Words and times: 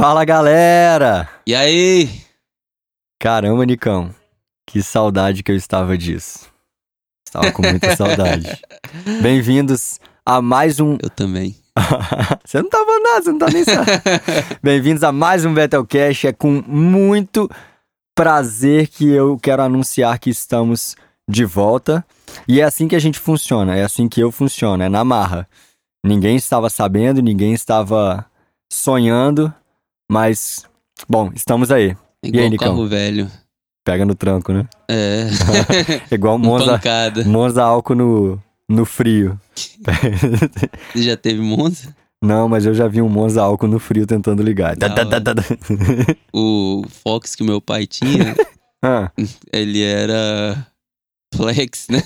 Fala 0.00 0.24
galera! 0.24 1.28
E 1.46 1.54
aí? 1.54 2.08
Caramba, 3.18 3.66
Nicão, 3.66 4.14
que 4.66 4.82
saudade 4.82 5.42
que 5.42 5.52
eu 5.52 5.56
estava 5.56 5.98
disso. 5.98 6.48
Estava 7.28 7.52
com 7.52 7.60
muita 7.60 7.92
saudade. 7.94 8.58
Bem-vindos 9.20 10.00
a 10.24 10.40
mais 10.40 10.80
um. 10.80 10.96
Eu 11.02 11.10
também. 11.10 11.54
você 12.42 12.62
não 12.62 12.70
tava 12.70 12.98
nada, 12.98 13.22
você 13.22 13.30
não 13.30 13.38
tá 13.40 13.48
nem. 13.50 13.62
Bem-vindos 14.62 15.04
a 15.04 15.12
mais 15.12 15.44
um 15.44 15.52
Bettelcast. 15.52 16.28
É 16.28 16.32
com 16.32 16.64
muito 16.66 17.46
prazer 18.16 18.88
que 18.88 19.06
eu 19.06 19.38
quero 19.38 19.62
anunciar 19.62 20.18
que 20.18 20.30
estamos 20.30 20.96
de 21.28 21.44
volta. 21.44 22.02
E 22.48 22.62
é 22.62 22.64
assim 22.64 22.88
que 22.88 22.96
a 22.96 23.00
gente 23.00 23.18
funciona, 23.18 23.76
é 23.76 23.84
assim 23.84 24.08
que 24.08 24.22
eu 24.22 24.32
funciono, 24.32 24.82
é 24.82 24.88
na 24.88 25.04
marra. 25.04 25.46
Ninguém 26.02 26.36
estava 26.36 26.70
sabendo, 26.70 27.20
ninguém 27.20 27.52
estava 27.52 28.24
sonhando, 28.72 29.52
mas, 30.10 30.64
bom, 31.08 31.30
estamos 31.34 31.70
aí. 31.70 31.96
Igual 32.22 32.42
e 32.42 32.44
aí, 32.44 32.50
Nicão? 32.50 32.68
carro 32.68 32.86
velho. 32.88 33.30
Pega 33.84 34.04
no 34.04 34.14
tranco, 34.14 34.52
né? 34.52 34.66
É. 34.90 35.28
Igual 36.12 36.36
Monza, 36.36 36.72
pancada. 36.72 37.24
Monza 37.24 37.62
álcool 37.62 37.94
no, 37.94 38.42
no 38.68 38.84
frio. 38.84 39.38
Você 40.92 41.02
já 41.02 41.16
teve 41.16 41.40
Monza? 41.40 41.94
Não, 42.22 42.48
mas 42.48 42.66
eu 42.66 42.74
já 42.74 42.86
vi 42.88 43.00
um 43.00 43.08
Monza 43.08 43.40
álcool 43.42 43.68
no 43.68 43.78
frio 43.78 44.06
tentando 44.06 44.42
ligar. 44.42 44.76
Da 44.76 44.88
hora. 44.88 45.44
O 46.32 46.82
Fox 47.02 47.34
que 47.34 47.42
o 47.42 47.46
meu 47.46 47.60
pai 47.60 47.86
tinha, 47.86 48.34
Ah. 48.82 49.10
ele 49.52 49.82
era 49.82 50.66
flex, 51.34 51.86
né? 51.88 52.02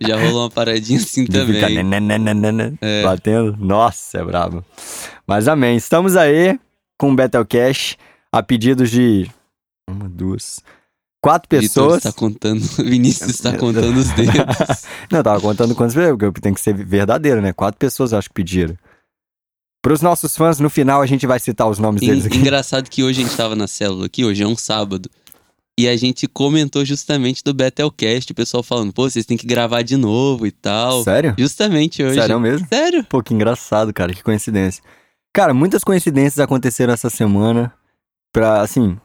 Já 0.00 0.16
rolou 0.18 0.42
uma 0.44 0.50
paradinha 0.50 0.98
assim 1.00 1.24
De 1.24 1.32
também. 1.32 1.82
nananana, 1.82 2.72
É. 2.80 3.02
batendo. 3.02 3.56
Nossa, 3.58 4.18
é 4.18 4.24
brabo. 4.24 4.64
Mas 5.26 5.48
amém. 5.48 5.76
Estamos 5.76 6.16
aí 6.16 6.58
com 6.98 7.12
o 7.12 7.14
Bettelcash 7.16 7.96
a 8.32 8.42
pedidos 8.42 8.90
de 8.90 9.30
uma, 9.88 10.08
duas, 10.08 10.60
quatro 11.22 11.48
Vitor 11.48 11.60
pessoas. 11.62 11.96
está 11.98 12.12
contando, 12.12 12.60
Vinícius 12.84 13.30
está 13.30 13.56
contando 13.56 13.96
os 13.96 14.08
dedos. 14.10 14.84
Não, 15.10 15.20
eu 15.20 15.24
tava 15.24 15.40
contando 15.40 15.74
quantas 15.74 15.94
vezes, 15.94 16.16
porque 16.18 16.40
tem 16.40 16.52
que 16.52 16.60
ser 16.60 16.74
verdadeiro, 16.74 17.40
né? 17.40 17.52
Quatro 17.52 17.78
pessoas 17.78 18.12
eu 18.12 18.18
acho 18.18 18.28
que 18.28 18.34
pediram. 18.34 18.76
Para 19.82 19.92
os 19.94 20.02
nossos 20.02 20.36
fãs, 20.36 20.58
no 20.58 20.68
final 20.68 21.00
a 21.00 21.06
gente 21.06 21.26
vai 21.26 21.38
citar 21.38 21.68
os 21.68 21.78
nomes 21.78 22.00
deles 22.00 22.24
En- 22.24 22.26
aqui. 22.28 22.38
Engraçado 22.38 22.90
que 22.90 23.02
hoje 23.04 23.22
a 23.22 23.24
gente 23.26 23.36
tava 23.36 23.54
na 23.54 23.66
célula 23.68 24.06
aqui, 24.06 24.24
hoje 24.24 24.42
é 24.42 24.46
um 24.46 24.56
sábado. 24.56 25.08
E 25.78 25.86
a 25.86 25.96
gente 25.96 26.26
comentou 26.26 26.84
justamente 26.84 27.42
do 27.44 27.54
Betelcast, 27.54 28.32
o 28.32 28.34
pessoal 28.34 28.64
falando, 28.64 28.92
pô, 28.92 29.08
vocês 29.08 29.24
têm 29.24 29.36
que 29.36 29.46
gravar 29.46 29.82
de 29.82 29.96
novo 29.96 30.44
e 30.44 30.50
tal. 30.50 31.04
Sério? 31.04 31.36
Justamente 31.38 32.02
hoje. 32.02 32.20
Sério 32.20 32.40
mesmo? 32.40 32.66
Sério? 32.66 33.04
Pô, 33.04 33.22
que 33.22 33.32
engraçado, 33.32 33.94
cara, 33.94 34.12
que 34.12 34.20
coincidência. 34.24 34.82
Cara, 35.32 35.54
muitas 35.54 35.84
coincidências 35.84 36.38
aconteceram 36.38 36.92
essa 36.92 37.10
semana. 37.10 37.72
Pra, 38.32 38.60
assim, 38.60 38.98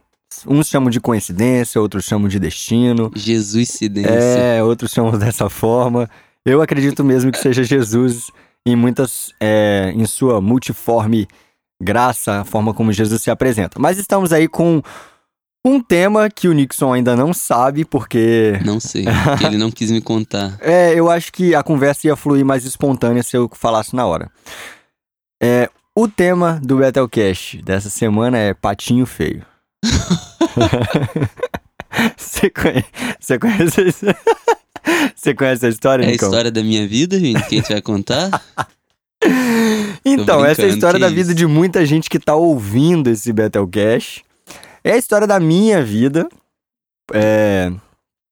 uns 0.48 0.68
chamam 0.68 0.90
de 0.90 1.00
coincidência, 1.00 1.80
outros 1.80 2.06
chamam 2.06 2.28
de 2.28 2.40
destino. 2.40 3.12
Jesus 3.16 3.70
cidência. 3.70 4.10
É, 4.10 4.64
outros 4.64 4.92
chamam 4.92 5.18
dessa 5.18 5.50
forma. 5.50 6.10
Eu 6.46 6.62
acredito 6.62 7.04
mesmo 7.04 7.32
que 7.32 7.40
seja 7.40 7.64
Jesus 7.64 8.32
em 8.66 8.76
muitas, 8.76 9.32
é, 9.40 9.92
em 9.96 10.06
sua 10.06 10.42
multiforme 10.42 11.28
graça, 11.82 12.42
a 12.42 12.46
forma 12.46 12.74
como 12.74 12.92
Jesus 12.92 13.22
se 13.22 13.30
apresenta. 13.30 13.80
Mas 13.80 13.98
estamos 13.98 14.32
aí 14.32 14.48
com 14.48 14.82
um 15.66 15.82
tema 15.82 16.30
que 16.30 16.48
o 16.48 16.54
Nixon 16.54 16.92
ainda 16.94 17.16
não 17.16 17.34
sabe, 17.34 17.86
porque 17.86 18.60
Não 18.66 18.80
sei, 18.80 19.06
ele 19.46 19.58
não 19.58 19.72
quis 19.72 19.92
me 19.92 20.02
contar. 20.02 20.58
é, 20.62 20.94
eu 20.94 21.10
acho 21.10 21.32
que 21.32 21.56
a 21.56 21.64
conversa 21.64 22.08
ia 22.08 22.16
fluir 22.16 22.46
mais 22.46 22.66
espontânea 22.66 23.24
se 23.24 23.36
eu 23.36 23.50
falasse 23.54 23.96
na 23.96 24.06
hora. 24.06 24.30
É, 25.42 25.70
o 25.96 26.08
tema 26.08 26.60
do 26.64 26.78
Bettelcast 26.78 27.62
dessa 27.62 27.90
semana 27.90 28.38
é 28.38 28.54
Patinho 28.54 29.06
Feio. 29.06 29.46
Você 32.18 32.50
conhece, 32.50 32.86
você 33.20 33.38
conhece, 33.40 33.82
esse- 33.82 34.16
você 35.16 35.34
conhece 35.36 35.66
a 35.66 35.70
história, 35.70 36.04
É 36.04 36.08
a 36.10 36.12
história 36.12 36.52
da 36.52 36.64
minha 36.64 36.88
vida, 36.88 37.20
gente, 37.20 37.40
que 37.48 37.56
a 37.56 37.58
gente 37.60 37.72
vai 37.72 37.82
contar? 37.82 38.30
Então, 40.06 40.44
essa 40.44 40.64
é 40.64 40.66
a 40.66 40.68
história 40.68 41.00
da 41.00 41.06
isso. 41.08 41.16
vida 41.16 41.34
de 41.34 41.48
muita 41.48 41.86
gente 41.86 42.10
que 42.10 42.20
tá 42.20 42.36
ouvindo 42.36 43.10
esse 43.10 43.32
Bettelcast. 43.32 44.22
É 44.84 44.92
a 44.92 44.98
história 44.98 45.26
da 45.26 45.40
minha 45.40 45.82
vida. 45.82 46.28
É. 47.14 47.72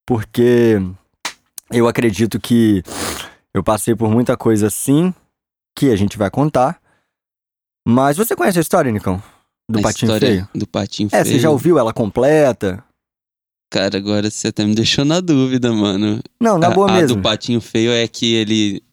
Porque 0.05 0.81
eu 1.71 1.87
acredito 1.87 2.37
que 2.41 2.83
eu 3.53 3.63
passei 3.63 3.95
por 3.95 4.09
muita 4.11 4.35
coisa 4.35 4.67
assim 4.67 5.13
que 5.77 5.89
a 5.91 5.95
gente 5.95 6.17
vai 6.17 6.29
contar. 6.29 6.77
Mas 7.87 8.17
você 8.17 8.35
conhece 8.35 8.57
a 8.59 8.61
história, 8.61 8.91
Nicão? 8.91 9.21
Do 9.69 9.79
a 9.79 9.81
Patinho 9.83 10.07
história 10.11 10.27
Feio? 10.27 10.49
do 10.53 10.67
patinho 10.67 11.07
É, 11.11 11.23
feio. 11.23 11.25
você 11.25 11.39
já 11.39 11.49
ouviu 11.49 11.79
ela 11.79 11.93
completa? 11.93 12.83
Cara, 13.71 13.97
agora 13.97 14.29
você 14.29 14.49
até 14.49 14.65
me 14.65 14.75
deixou 14.75 15.05
na 15.05 15.21
dúvida, 15.21 15.71
mano. 15.71 16.19
Não, 16.39 16.57
na 16.57 16.67
a, 16.67 16.71
boa 16.71 16.89
a 16.89 16.93
mesmo. 16.93 17.15
do 17.15 17.21
patinho 17.21 17.61
feio 17.61 17.91
é 17.91 18.05
que 18.07 18.33
ele 18.33 18.83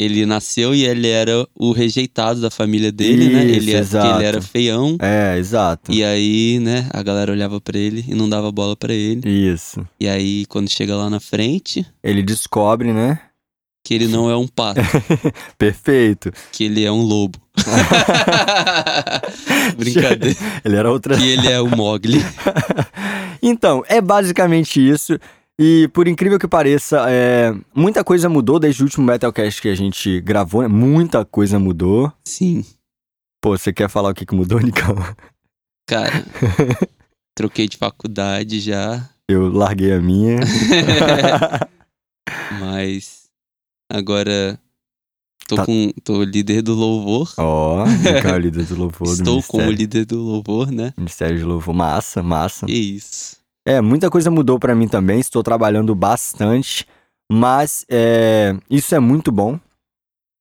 ele 0.00 0.24
nasceu 0.24 0.72
e 0.76 0.84
ele 0.84 1.08
era 1.08 1.44
o 1.56 1.72
rejeitado 1.72 2.40
da 2.40 2.52
família 2.52 2.92
dele, 2.92 3.30
né? 3.30 3.44
Isso, 3.46 3.56
Ele, 3.68 3.70
era- 3.72 3.80
porque 3.82 3.96
exato. 3.96 4.16
ele 4.20 4.24
era 4.28 4.40
feião. 4.40 4.96
É, 5.00 5.36
exato. 5.36 5.90
E 5.90 6.04
aí, 6.04 6.60
né, 6.60 6.88
a 6.92 7.02
galera 7.02 7.32
olhava 7.32 7.60
pra 7.60 7.76
ele 7.76 8.04
e 8.06 8.14
não 8.14 8.28
dava 8.28 8.52
bola 8.52 8.76
pra 8.76 8.94
ele. 8.94 9.28
Isso. 9.28 9.84
E 9.98 10.06
aí, 10.08 10.46
quando 10.46 10.70
chega 10.70 10.94
lá 10.94 11.10
na 11.10 11.18
frente, 11.18 11.84
Ele 12.00 12.22
descobre, 12.22 12.92
né? 12.92 13.18
Que 13.88 13.94
ele 13.94 14.06
não 14.06 14.30
é 14.30 14.36
um 14.36 14.46
pato, 14.46 14.82
Perfeito. 15.56 16.30
que 16.52 16.64
ele 16.64 16.84
é 16.84 16.92
um 16.92 17.00
lobo. 17.00 17.38
Brincadeira. 19.78 20.36
Ele 20.62 20.76
era 20.76 20.92
outra. 20.92 21.16
que 21.16 21.26
ele 21.26 21.48
é 21.48 21.58
o 21.58 21.74
Mogli. 21.74 22.20
então, 23.42 23.82
é 23.88 23.98
basicamente 23.98 24.78
isso. 24.86 25.18
E 25.58 25.88
por 25.94 26.06
incrível 26.06 26.38
que 26.38 26.46
pareça, 26.46 27.06
é, 27.08 27.54
muita 27.74 28.04
coisa 28.04 28.28
mudou 28.28 28.60
desde 28.60 28.82
o 28.82 28.84
último 28.84 29.06
Metalcast 29.06 29.62
que 29.62 29.70
a 29.70 29.74
gente 29.74 30.20
gravou, 30.20 30.60
né? 30.60 30.68
Muita 30.68 31.24
coisa 31.24 31.58
mudou. 31.58 32.12
Sim, 32.26 32.62
Pô, 33.40 33.56
você 33.56 33.72
quer 33.72 33.88
falar 33.88 34.10
o 34.10 34.14
que, 34.14 34.26
que 34.26 34.34
mudou, 34.34 34.60
Nicão? 34.60 34.94
cara. 35.88 36.26
Troquei 37.34 37.66
de 37.66 37.78
faculdade 37.78 38.60
já, 38.60 39.08
Eu 39.26 39.50
larguei 39.50 39.94
a 39.94 39.98
minha. 40.00 40.40
mas 42.60 43.17
agora 43.90 44.58
tô 45.46 45.56
Tá. 45.56 45.64
com 45.66 45.90
tô 46.04 46.22
líder 46.22 46.62
do 46.62 46.74
louvor. 46.74 47.32
Ó, 47.38 47.84
Nicão 47.86 48.34
é 48.34 48.38
líder 48.38 48.64
do 48.66 48.76
louvor 48.76 49.06
do 49.08 49.12
Estou 49.14 49.42
como 49.42 49.64
Ministério. 49.64 49.70
líder 49.78 50.04
do 50.04 50.18
louvor, 50.22 50.70
né? 50.70 50.92
Ministério 50.96 51.38
de 51.38 51.44
Louvor. 51.44 51.74
Massa, 51.74 52.22
massa. 52.22 52.66
Que 52.66 52.72
isso. 52.72 53.36
É, 53.66 53.80
muita 53.80 54.10
coisa 54.10 54.30
mudou 54.30 54.58
pra 54.58 54.74
mim 54.74 54.88
também. 54.88 55.20
Estou 55.20 55.42
trabalhando 55.42 55.94
bastante, 55.94 56.86
mas 57.30 57.84
é, 57.88 58.54
isso 58.70 58.94
é 58.94 58.98
muito 58.98 59.30
bom. 59.32 59.58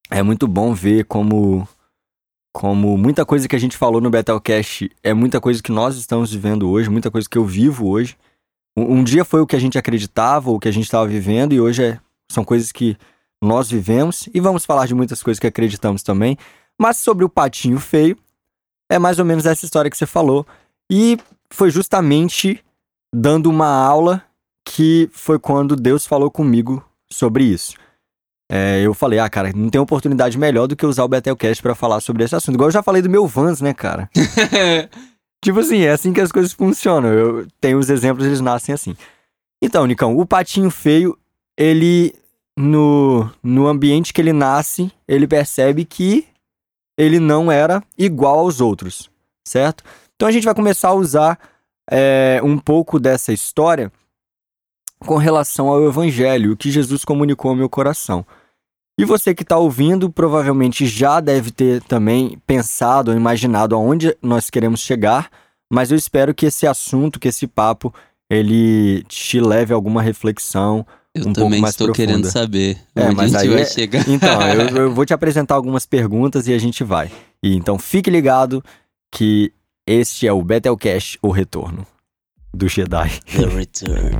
É 0.09 0.24
muito 0.24 0.47
bom 0.47 0.74
ver 0.74 1.03
como, 1.06 1.68
como 2.56 2.97
muita 2.97 3.25
coisa 3.25 3.47
que 3.47 3.56
a 3.56 3.59
gente 3.59 3.75
falou 3.75 4.00
no 4.00 4.09
Bettelcast 4.09 4.90
é 5.03 5.13
muita 5.13 5.41
coisa 5.41 5.62
que 5.62 5.72
nós 5.72 5.97
estamos 5.97 6.31
vivendo 6.31 6.69
hoje, 6.69 6.90
muita 6.90 7.12
coisa 7.12 7.28
que 7.30 7.38
eu 7.38 7.44
vivo 7.46 7.88
hoje. 7.90 8.16
Um, 8.78 9.00
um 9.00 9.03
dia 9.03 9.25
foi 9.25 9.41
o 9.41 9.47
que 9.47 9.56
a 9.56 9.59
gente 9.59 9.78
acreditava, 9.78 10.50
o 10.50 10.59
que 10.59 10.68
a 10.69 10.72
gente 10.72 10.86
estava 10.86 11.06
vivendo, 11.07 11.52
e 11.53 11.59
hoje 11.59 11.84
é- 11.84 12.00
são 12.31 12.46
coisas 12.46 12.72
que 12.72 12.96
nós 13.42 13.70
vivemos. 13.70 14.28
E 14.34 14.40
vamos 14.40 14.66
falar 14.66 14.86
de 14.88 14.96
muitas 14.96 15.22
coisas 15.22 15.40
que 15.40 15.48
acreditamos 15.48 16.03
também. 16.03 16.38
Mas 16.80 16.98
sobre 16.98 17.25
o 17.25 17.30
patinho 17.30 17.80
feio, 17.80 18.18
é 18.90 19.00
mais 19.00 19.20
ou 19.20 19.25
menos 19.25 19.46
essa 19.46 19.66
história 19.66 19.90
que 19.90 19.98
você 19.98 20.06
falou. 20.06 20.46
E 20.90 21.18
foi 21.50 21.70
justamente 21.70 22.64
dando 23.14 23.50
uma 23.50 23.68
aula 23.68 24.24
que 24.66 25.09
foi 25.14 25.39
quando 25.39 25.75
Deus 25.75 26.06
falou 26.06 26.30
comigo 26.30 26.84
sobre 27.10 27.44
isso. 27.44 27.75
É, 28.50 28.81
eu 28.81 28.94
falei, 28.94 29.19
ah, 29.19 29.30
cara, 29.30 29.51
não 29.54 29.69
tem 29.69 29.80
oportunidade 29.80 30.38
melhor 30.38 30.68
do 30.68 30.75
que 30.75 30.86
usar 30.86 31.04
o 31.04 31.07
Bethelcast 31.07 31.62
pra 31.62 31.75
falar 31.75 32.00
sobre 32.00 32.24
esse 32.24 32.36
assunto. 32.36 32.56
Igual 32.56 32.69
eu 32.69 32.74
já 32.74 32.84
falei 32.84 33.01
do 33.01 33.10
meu 33.10 33.28
Vans, 33.28 33.60
né, 33.60 33.74
cara? 33.74 34.10
tipo 35.44 35.60
assim, 35.60 35.81
é 35.81 35.92
assim 35.92 36.13
que 36.13 36.22
as 36.22 36.31
coisas 36.31 36.54
funcionam. 36.54 37.10
Eu 37.10 37.48
tenho 37.60 37.78
os 37.78 37.89
exemplos, 37.89 38.25
eles 38.25 38.39
nascem 38.39 38.74
assim. 38.74 38.95
Então, 39.62 39.86
Nicão, 39.86 40.18
o 40.18 40.25
patinho 40.25 40.69
feio, 40.69 41.18
ele, 41.57 42.13
no, 42.57 43.30
no 43.44 43.68
ambiente 43.68 44.12
que 44.12 44.19
ele 44.19 44.33
nasce, 44.33 44.92
ele 45.07 45.27
percebe 45.27 45.86
que 45.86 46.27
ele 46.98 47.19
não 47.19 47.51
era 47.51 47.83
igual 47.98 48.39
aos 48.39 48.59
outros, 48.59 49.09
certo? 49.48 49.83
Então 50.15 50.27
a 50.27 50.31
gente 50.31 50.45
vai 50.45 50.56
começar 50.56 50.89
a 50.89 50.94
usar 50.95 51.39
é, 51.89 52.42
um 52.44 52.57
pouco 52.57 53.00
dessa 53.00 53.31
história 53.31 53.92
com 55.00 55.18
relação 55.18 55.68
ao 55.68 55.86
Evangelho, 55.86 56.54
o 56.54 56.57
que 56.57 56.71
Jesus 56.71 57.06
comunicou 57.06 57.50
ao 57.50 57.56
meu 57.56 57.69
coração. 57.69 58.25
E 59.00 59.06
você 59.06 59.36
que 59.36 59.44
está 59.44 59.57
ouvindo 59.57 60.10
provavelmente 60.10 60.88
já 60.88 61.19
deve 61.19 61.51
ter 61.51 61.83
também 61.83 62.42
pensado 62.48 63.12
ou 63.12 63.18
imaginado 63.18 63.75
aonde 63.75 64.18
nós 64.24 64.50
queremos 64.50 64.80
chegar, 64.80 65.30
mas 65.71 65.92
eu 65.92 65.98
espero 65.98 66.33
que 66.33 66.48
esse 66.48 66.65
assunto, 66.65 67.19
que 67.19 67.27
esse 67.27 67.45
papo, 67.45 67.94
ele 68.27 69.03
te 69.03 69.39
leve 69.39 69.71
a 69.71 69.75
alguma 69.75 70.01
reflexão. 70.01 70.83
Eu 71.25 71.30
um 71.30 71.34
pouco 71.34 71.40
também 71.50 71.62
mais 71.62 71.74
estou 71.74 71.88
profunda. 71.88 72.08
querendo 72.08 72.31
saber 72.31 72.78
É, 72.96 73.06
onde 73.06 73.16
mas 73.16 73.36
a 73.36 73.40
gente 73.40 73.50
aí 73.50 73.54
vai 73.56 73.62
é- 73.62 73.66
chegar. 73.66 74.10
Então, 74.10 74.42
eu, 74.50 74.68
eu 74.86 74.94
vou 74.94 75.06
te 75.06 75.14
apresentar 75.14 75.56
algumas 75.56 75.86
perguntas 75.86 76.48
e 76.48 76.54
a 76.54 76.58
gente 76.60 76.84
vai. 76.84 77.12
E 77.44 77.56
então 77.56 77.78
fique 77.80 78.10
ligado 78.10 78.64
que 79.12 79.52
este 79.86 80.28
é 80.28 80.34
o 80.34 80.42
Betelcast, 80.44 81.18
o 81.22 81.30
retorno 81.31 81.86
do 82.54 82.68
Jedi. 82.68 83.10
The 83.36 83.46
Return. 83.46 84.18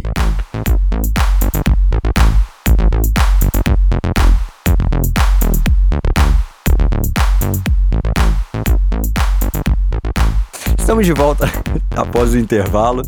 Estamos 10.78 11.06
de 11.06 11.14
volta 11.14 11.46
após 11.96 12.34
o 12.34 12.38
intervalo. 12.38 13.02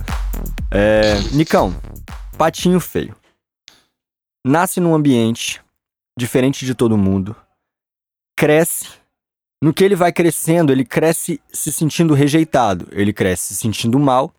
É, 0.72 1.20
Nicão, 1.32 1.74
patinho 2.38 2.80
feio. 2.80 3.16
Nasce 4.50 4.80
num 4.80 4.96
ambiente 4.96 5.62
diferente 6.18 6.66
de 6.66 6.74
todo 6.74 6.98
mundo. 6.98 7.36
Cresce. 8.36 8.88
No 9.64 9.72
que 9.72 9.84
ele 9.84 9.96
vai 9.96 10.12
crescendo, 10.12 10.72
ele 10.72 10.84
cresce 10.84 11.40
se 11.54 11.72
sentindo 11.72 12.16
rejeitado. 12.16 12.88
Ele 12.92 13.14
cresce 13.14 13.54
se 13.54 13.58
sentindo 13.58 14.00
mal, 14.00 14.34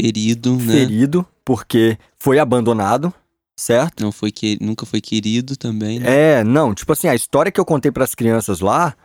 Ferido, 0.00 0.56
né? 0.56 0.72
ferido, 0.72 1.26
porque 1.44 1.98
foi 2.16 2.38
abandonado, 2.38 3.12
certo? 3.54 4.02
Não 4.02 4.10
foi 4.10 4.32
que... 4.32 4.56
Nunca 4.62 4.86
foi 4.86 5.02
querido 5.02 5.58
também, 5.58 6.00
né? 6.00 6.38
É, 6.38 6.44
não, 6.44 6.74
tipo 6.74 6.94
assim, 6.94 7.08
a 7.08 7.14
história 7.14 7.52
que 7.52 7.60
eu 7.60 7.66
contei 7.66 7.92
pras 7.92 8.14
crianças 8.14 8.60
lá, 8.60 8.96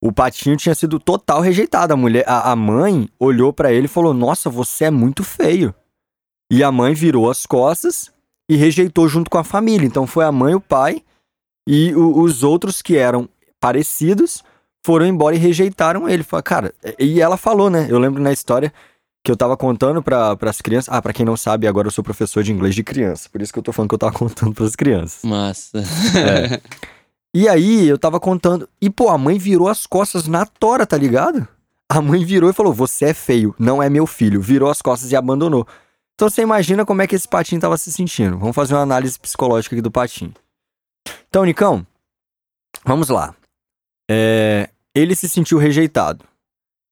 o 0.00 0.12
patinho 0.12 0.56
tinha 0.56 0.74
sido 0.76 1.00
total 1.00 1.40
rejeitado. 1.40 1.92
A 1.92 1.96
mulher, 1.96 2.24
a, 2.28 2.52
a 2.52 2.54
mãe 2.54 3.08
olhou 3.18 3.52
pra 3.52 3.72
ele 3.72 3.86
e 3.86 3.88
falou: 3.88 4.14
"Nossa, 4.14 4.48
você 4.48 4.84
é 4.84 4.90
muito 4.90 5.24
feio". 5.24 5.74
E 6.48 6.62
a 6.62 6.70
mãe 6.70 6.94
virou 6.94 7.28
as 7.28 7.44
costas 7.44 8.12
e 8.50 8.56
rejeitou 8.56 9.08
junto 9.08 9.30
com 9.30 9.38
a 9.38 9.44
família. 9.44 9.86
Então 9.86 10.06
foi 10.06 10.24
a 10.24 10.32
mãe, 10.32 10.54
o 10.54 10.60
pai 10.60 11.02
e 11.68 11.94
o- 11.94 12.20
os 12.20 12.42
outros 12.42 12.82
que 12.82 12.96
eram 12.96 13.28
parecidos 13.60 14.42
foram 14.84 15.06
embora 15.06 15.36
e 15.36 15.38
rejeitaram 15.38 16.08
ele. 16.08 16.22
Fala, 16.22 16.42
cara, 16.42 16.74
e 16.98 17.20
ela 17.20 17.36
falou, 17.36 17.70
né? 17.70 17.86
Eu 17.88 17.98
lembro 17.98 18.20
na 18.22 18.32
história 18.32 18.72
que 19.22 19.30
eu 19.30 19.36
tava 19.36 19.56
contando 19.56 20.02
para 20.02 20.36
as 20.42 20.60
crianças. 20.60 20.92
Ah, 20.92 21.00
pra 21.00 21.12
quem 21.12 21.24
não 21.26 21.36
sabe, 21.36 21.66
agora 21.66 21.86
eu 21.86 21.90
sou 21.92 22.02
professor 22.02 22.42
de 22.42 22.50
inglês 22.52 22.74
de 22.74 22.82
criança. 22.82 23.28
Por 23.30 23.40
isso 23.42 23.52
que 23.52 23.58
eu 23.58 23.62
tô 23.62 23.72
falando 23.72 23.90
que 23.90 23.94
eu 23.94 23.98
tava 23.98 24.12
contando 24.18 24.52
pras 24.54 24.74
crianças. 24.74 25.22
Massa. 25.22 25.78
É. 26.18 26.60
E 27.32 27.48
aí 27.48 27.86
eu 27.86 27.98
tava 27.98 28.18
contando. 28.18 28.68
E, 28.80 28.90
pô, 28.90 29.08
a 29.10 29.16
mãe 29.18 29.38
virou 29.38 29.68
as 29.68 29.86
costas 29.86 30.26
na 30.26 30.44
tora, 30.44 30.84
tá 30.86 30.96
ligado? 30.96 31.46
A 31.88 32.00
mãe 32.00 32.24
virou 32.24 32.50
e 32.50 32.52
falou: 32.52 32.72
Você 32.72 33.04
é 33.06 33.14
feio, 33.14 33.54
não 33.58 33.80
é 33.82 33.88
meu 33.88 34.06
filho. 34.06 34.40
Virou 34.40 34.68
as 34.70 34.80
costas 34.82 35.12
e 35.12 35.16
abandonou. 35.16 35.66
Então 36.20 36.28
você 36.28 36.42
imagina 36.42 36.84
como 36.84 37.00
é 37.00 37.06
que 37.06 37.16
esse 37.16 37.26
patinho 37.26 37.62
tava 37.62 37.78
se 37.78 37.90
sentindo. 37.90 38.36
Vamos 38.36 38.54
fazer 38.54 38.74
uma 38.74 38.82
análise 38.82 39.18
psicológica 39.18 39.74
aqui 39.74 39.80
do 39.80 39.90
patinho. 39.90 40.34
Então, 41.26 41.46
Nicão, 41.46 41.86
vamos 42.84 43.08
lá. 43.08 43.34
É, 44.10 44.68
ele 44.94 45.16
se 45.16 45.26
sentiu 45.30 45.56
rejeitado. 45.56 46.26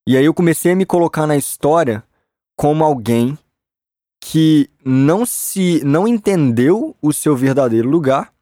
E 0.08 0.16
aí 0.16 0.24
eu 0.24 0.32
comecei 0.32 0.72
a 0.72 0.74
me 0.74 0.86
colocar 0.86 1.26
na 1.26 1.36
história 1.36 2.02
como 2.56 2.82
alguém 2.82 3.36
que 4.18 4.70
não 4.82 5.26
se 5.26 5.84
não 5.84 6.08
entendeu 6.08 6.96
o 7.02 7.12
seu 7.12 7.36
verdadeiro 7.36 7.86
lugar 7.86 8.32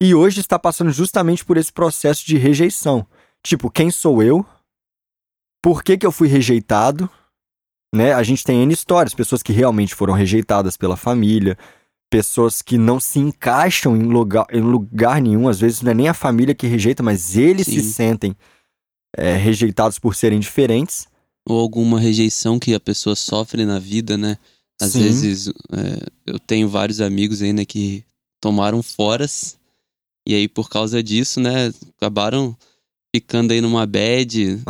e 0.00 0.14
hoje 0.14 0.40
está 0.40 0.58
passando 0.58 0.92
justamente 0.92 1.44
por 1.44 1.58
esse 1.58 1.70
processo 1.70 2.24
de 2.24 2.38
rejeição. 2.38 3.06
Tipo, 3.42 3.70
quem 3.70 3.90
sou 3.90 4.22
eu? 4.22 4.46
Por 5.62 5.84
que, 5.84 5.98
que 5.98 6.06
eu 6.06 6.10
fui 6.10 6.26
rejeitado? 6.26 7.10
Né? 7.94 8.12
A 8.14 8.22
gente 8.22 8.42
tem 8.42 8.62
N 8.62 8.72
histórias, 8.72 9.14
pessoas 9.14 9.42
que 9.42 9.52
realmente 9.52 9.94
foram 9.94 10.14
rejeitadas 10.14 10.76
pela 10.76 10.96
família, 10.96 11.58
pessoas 12.10 12.62
que 12.62 12.78
não 12.78 12.98
se 12.98 13.18
encaixam 13.18 13.96
em 13.96 14.04
lugar, 14.04 14.46
em 14.52 14.60
lugar 14.60 15.20
nenhum, 15.20 15.48
às 15.48 15.60
vezes 15.60 15.82
não 15.82 15.90
é 15.90 15.94
nem 15.94 16.08
a 16.08 16.14
família 16.14 16.54
que 16.54 16.66
rejeita, 16.66 17.02
mas 17.02 17.36
eles 17.36 17.66
se 17.66 17.80
Sim. 17.80 17.92
sentem 17.92 18.36
é, 19.16 19.34
rejeitados 19.34 19.98
por 19.98 20.14
serem 20.14 20.40
diferentes. 20.40 21.06
Ou 21.44 21.58
alguma 21.58 21.98
rejeição 21.98 22.56
que 22.56 22.72
a 22.72 22.78
pessoa 22.78 23.16
sofre 23.16 23.66
na 23.66 23.78
vida, 23.78 24.16
né? 24.16 24.38
Às 24.80 24.92
Sim. 24.92 25.02
vezes 25.02 25.48
é, 25.48 26.06
eu 26.26 26.38
tenho 26.38 26.68
vários 26.68 27.00
amigos 27.00 27.42
aí, 27.42 27.52
né, 27.52 27.64
que 27.64 28.04
tomaram 28.40 28.82
foras 28.82 29.58
e 30.26 30.34
aí 30.34 30.48
por 30.48 30.68
causa 30.68 31.02
disso, 31.02 31.40
né, 31.40 31.72
acabaram 31.96 32.56
ficando 33.14 33.52
aí 33.52 33.60
numa 33.60 33.84
bad 33.86 34.60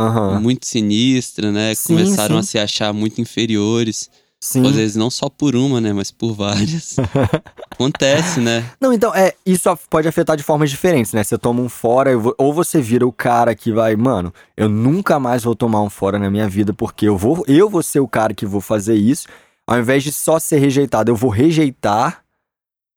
muito 0.40 0.66
sinistra, 0.66 1.52
né? 1.52 1.74
Sim, 1.74 1.96
Começaram 1.96 2.36
a 2.38 2.42
sim. 2.42 2.48
se 2.50 2.58
achar 2.58 2.92
muito 2.92 3.20
inferiores. 3.20 4.10
Sim. 4.44 4.66
Às 4.66 4.74
vezes 4.74 4.96
não 4.96 5.08
só 5.08 5.28
por 5.28 5.54
uma, 5.54 5.80
né, 5.80 5.92
mas 5.92 6.10
por 6.10 6.32
várias. 6.34 6.96
Acontece, 7.70 8.40
né? 8.40 8.68
Não, 8.80 8.92
então, 8.92 9.14
é, 9.14 9.34
isso 9.46 9.68
pode 9.88 10.08
afetar 10.08 10.36
de 10.36 10.42
formas 10.42 10.68
diferentes, 10.68 11.12
né? 11.12 11.22
Você 11.22 11.38
toma 11.38 11.62
um 11.62 11.68
fora, 11.68 12.18
vou- 12.18 12.34
ou 12.36 12.52
você 12.52 12.80
vira 12.82 13.06
o 13.06 13.12
cara 13.12 13.54
que 13.54 13.70
vai, 13.72 13.94
mano, 13.94 14.34
eu 14.56 14.68
nunca 14.68 15.20
mais 15.20 15.44
vou 15.44 15.54
tomar 15.54 15.80
um 15.82 15.88
fora 15.88 16.18
na 16.18 16.28
minha 16.28 16.48
vida, 16.48 16.72
porque 16.74 17.06
eu 17.06 17.16
vou, 17.16 17.44
eu 17.46 17.70
vou 17.70 17.84
ser 17.84 18.00
o 18.00 18.08
cara 18.08 18.34
que 18.34 18.44
vou 18.44 18.60
fazer 18.60 18.96
isso, 18.96 19.28
ao 19.64 19.78
invés 19.78 20.02
de 20.02 20.10
só 20.10 20.40
ser 20.40 20.58
rejeitado, 20.58 21.08
eu 21.12 21.14
vou 21.16 21.30
rejeitar, 21.30 22.24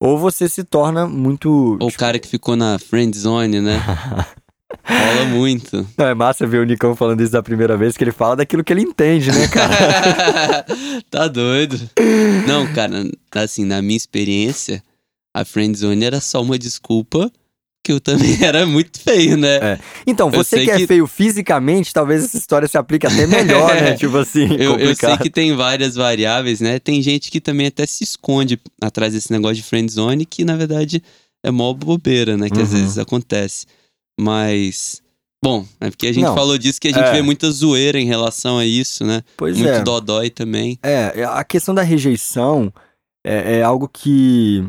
ou 0.01 0.17
você 0.17 0.49
se 0.49 0.63
torna 0.63 1.05
muito. 1.07 1.77
Ou 1.79 1.89
o 1.89 1.93
cara 1.93 2.17
que 2.17 2.27
ficou 2.27 2.55
na 2.55 2.79
friend 2.79 3.15
zone, 3.15 3.61
né? 3.61 3.79
Rola 4.83 5.25
muito. 5.25 5.87
Não, 5.97 6.05
é 6.07 6.13
massa 6.13 6.45
ver 6.47 6.59
o 6.59 6.63
Nicão 6.65 6.95
falando 6.95 7.21
isso 7.21 7.31
da 7.31 7.41
primeira 7.43 7.75
vez, 7.77 7.95
que 7.97 8.03
ele 8.03 8.11
fala 8.11 8.35
daquilo 8.35 8.63
que 8.63 8.73
ele 8.73 8.81
entende, 8.81 9.31
né, 9.31 9.47
cara? 9.47 10.65
tá 11.09 11.27
doido. 11.27 11.79
Não, 12.47 12.67
cara, 12.73 13.03
assim, 13.35 13.65
na 13.65 13.81
minha 13.81 13.97
experiência, 13.97 14.83
a 15.35 15.43
friend 15.45 15.77
zone 15.77 16.03
era 16.03 16.19
só 16.19 16.41
uma 16.41 16.57
desculpa 16.57 17.31
que 17.83 17.91
eu 17.91 17.99
também 17.99 18.37
era 18.43 18.65
muito 18.65 18.99
feio, 18.99 19.37
né? 19.37 19.55
É. 19.57 19.79
Então, 20.07 20.31
você 20.31 20.57
sei 20.57 20.65
que 20.65 20.71
é 20.71 20.77
que- 20.77 20.87
feio 20.87 21.05
fisicamente, 21.05 21.93
talvez 21.93 22.23
essa 22.23 22.37
história 22.37 22.67
se 22.67 22.77
aplique 22.77 23.05
até 23.05 23.27
melhor, 23.27 23.75
né? 23.75 23.93
Tipo 23.97 24.17
assim, 24.17 24.47
Eu, 24.57 24.77
eu 24.79 24.95
sei 24.95 25.17
que 25.17 25.29
tem 25.29 25.55
várias 25.55 25.95
variáveis, 25.95 26.59
né? 26.61 26.79
Tem 26.79 27.01
gente 27.01 27.29
que 27.29 27.39
também 27.39 27.67
até 27.67 27.85
se 27.85 28.03
esconde 28.03 28.59
atrás 28.81 29.13
desse 29.13 29.31
negócio 29.31 29.57
de 29.57 29.63
friend 29.63 29.91
zone, 29.91 30.25
que 30.25 30.43
na 30.43 30.55
verdade 30.55 31.01
é 31.43 31.51
mó 31.51 31.71
bobeira, 31.73 32.35
né? 32.35 32.49
Que 32.49 32.59
às 32.61 32.71
Uhum. 32.71 32.79
vezes 32.81 32.97
acontece. 32.97 33.67
Mas, 34.19 35.01
bom, 35.43 35.65
é 35.79 35.89
porque 35.89 36.07
a 36.07 36.13
gente 36.13 36.23
Não. 36.23 36.35
falou 36.35 36.57
disso 36.57 36.79
que 36.79 36.87
a 36.87 36.91
gente 36.91 37.03
É. 37.03 37.11
vê 37.11 37.21
muita 37.21 37.51
zoeira 37.51 37.99
em 37.99 38.05
relação 38.05 38.57
a 38.57 38.65
isso, 38.65 39.03
né? 39.05 39.23
Pois 39.37 39.57
Muito 39.57 39.69
é. 39.69 39.81
dodói 39.83 40.29
também. 40.29 40.79
É, 40.81 41.23
a 41.25 41.43
questão 41.43 41.75
da 41.75 41.81
rejeição 41.81 42.73
é, 43.25 43.57
é 43.57 43.63
algo 43.63 43.89
que, 43.91 44.65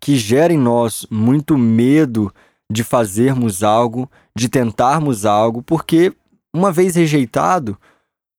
que 0.00 0.16
gera 0.16 0.52
em 0.52 0.58
nós 0.58 1.06
muito 1.10 1.56
medo 1.58 2.32
de 2.70 2.82
fazermos 2.84 3.62
algo, 3.62 4.10
de 4.36 4.48
tentarmos 4.48 5.24
algo, 5.24 5.62
porque 5.62 6.12
uma 6.54 6.70
vez 6.72 6.94
rejeitado, 6.96 7.78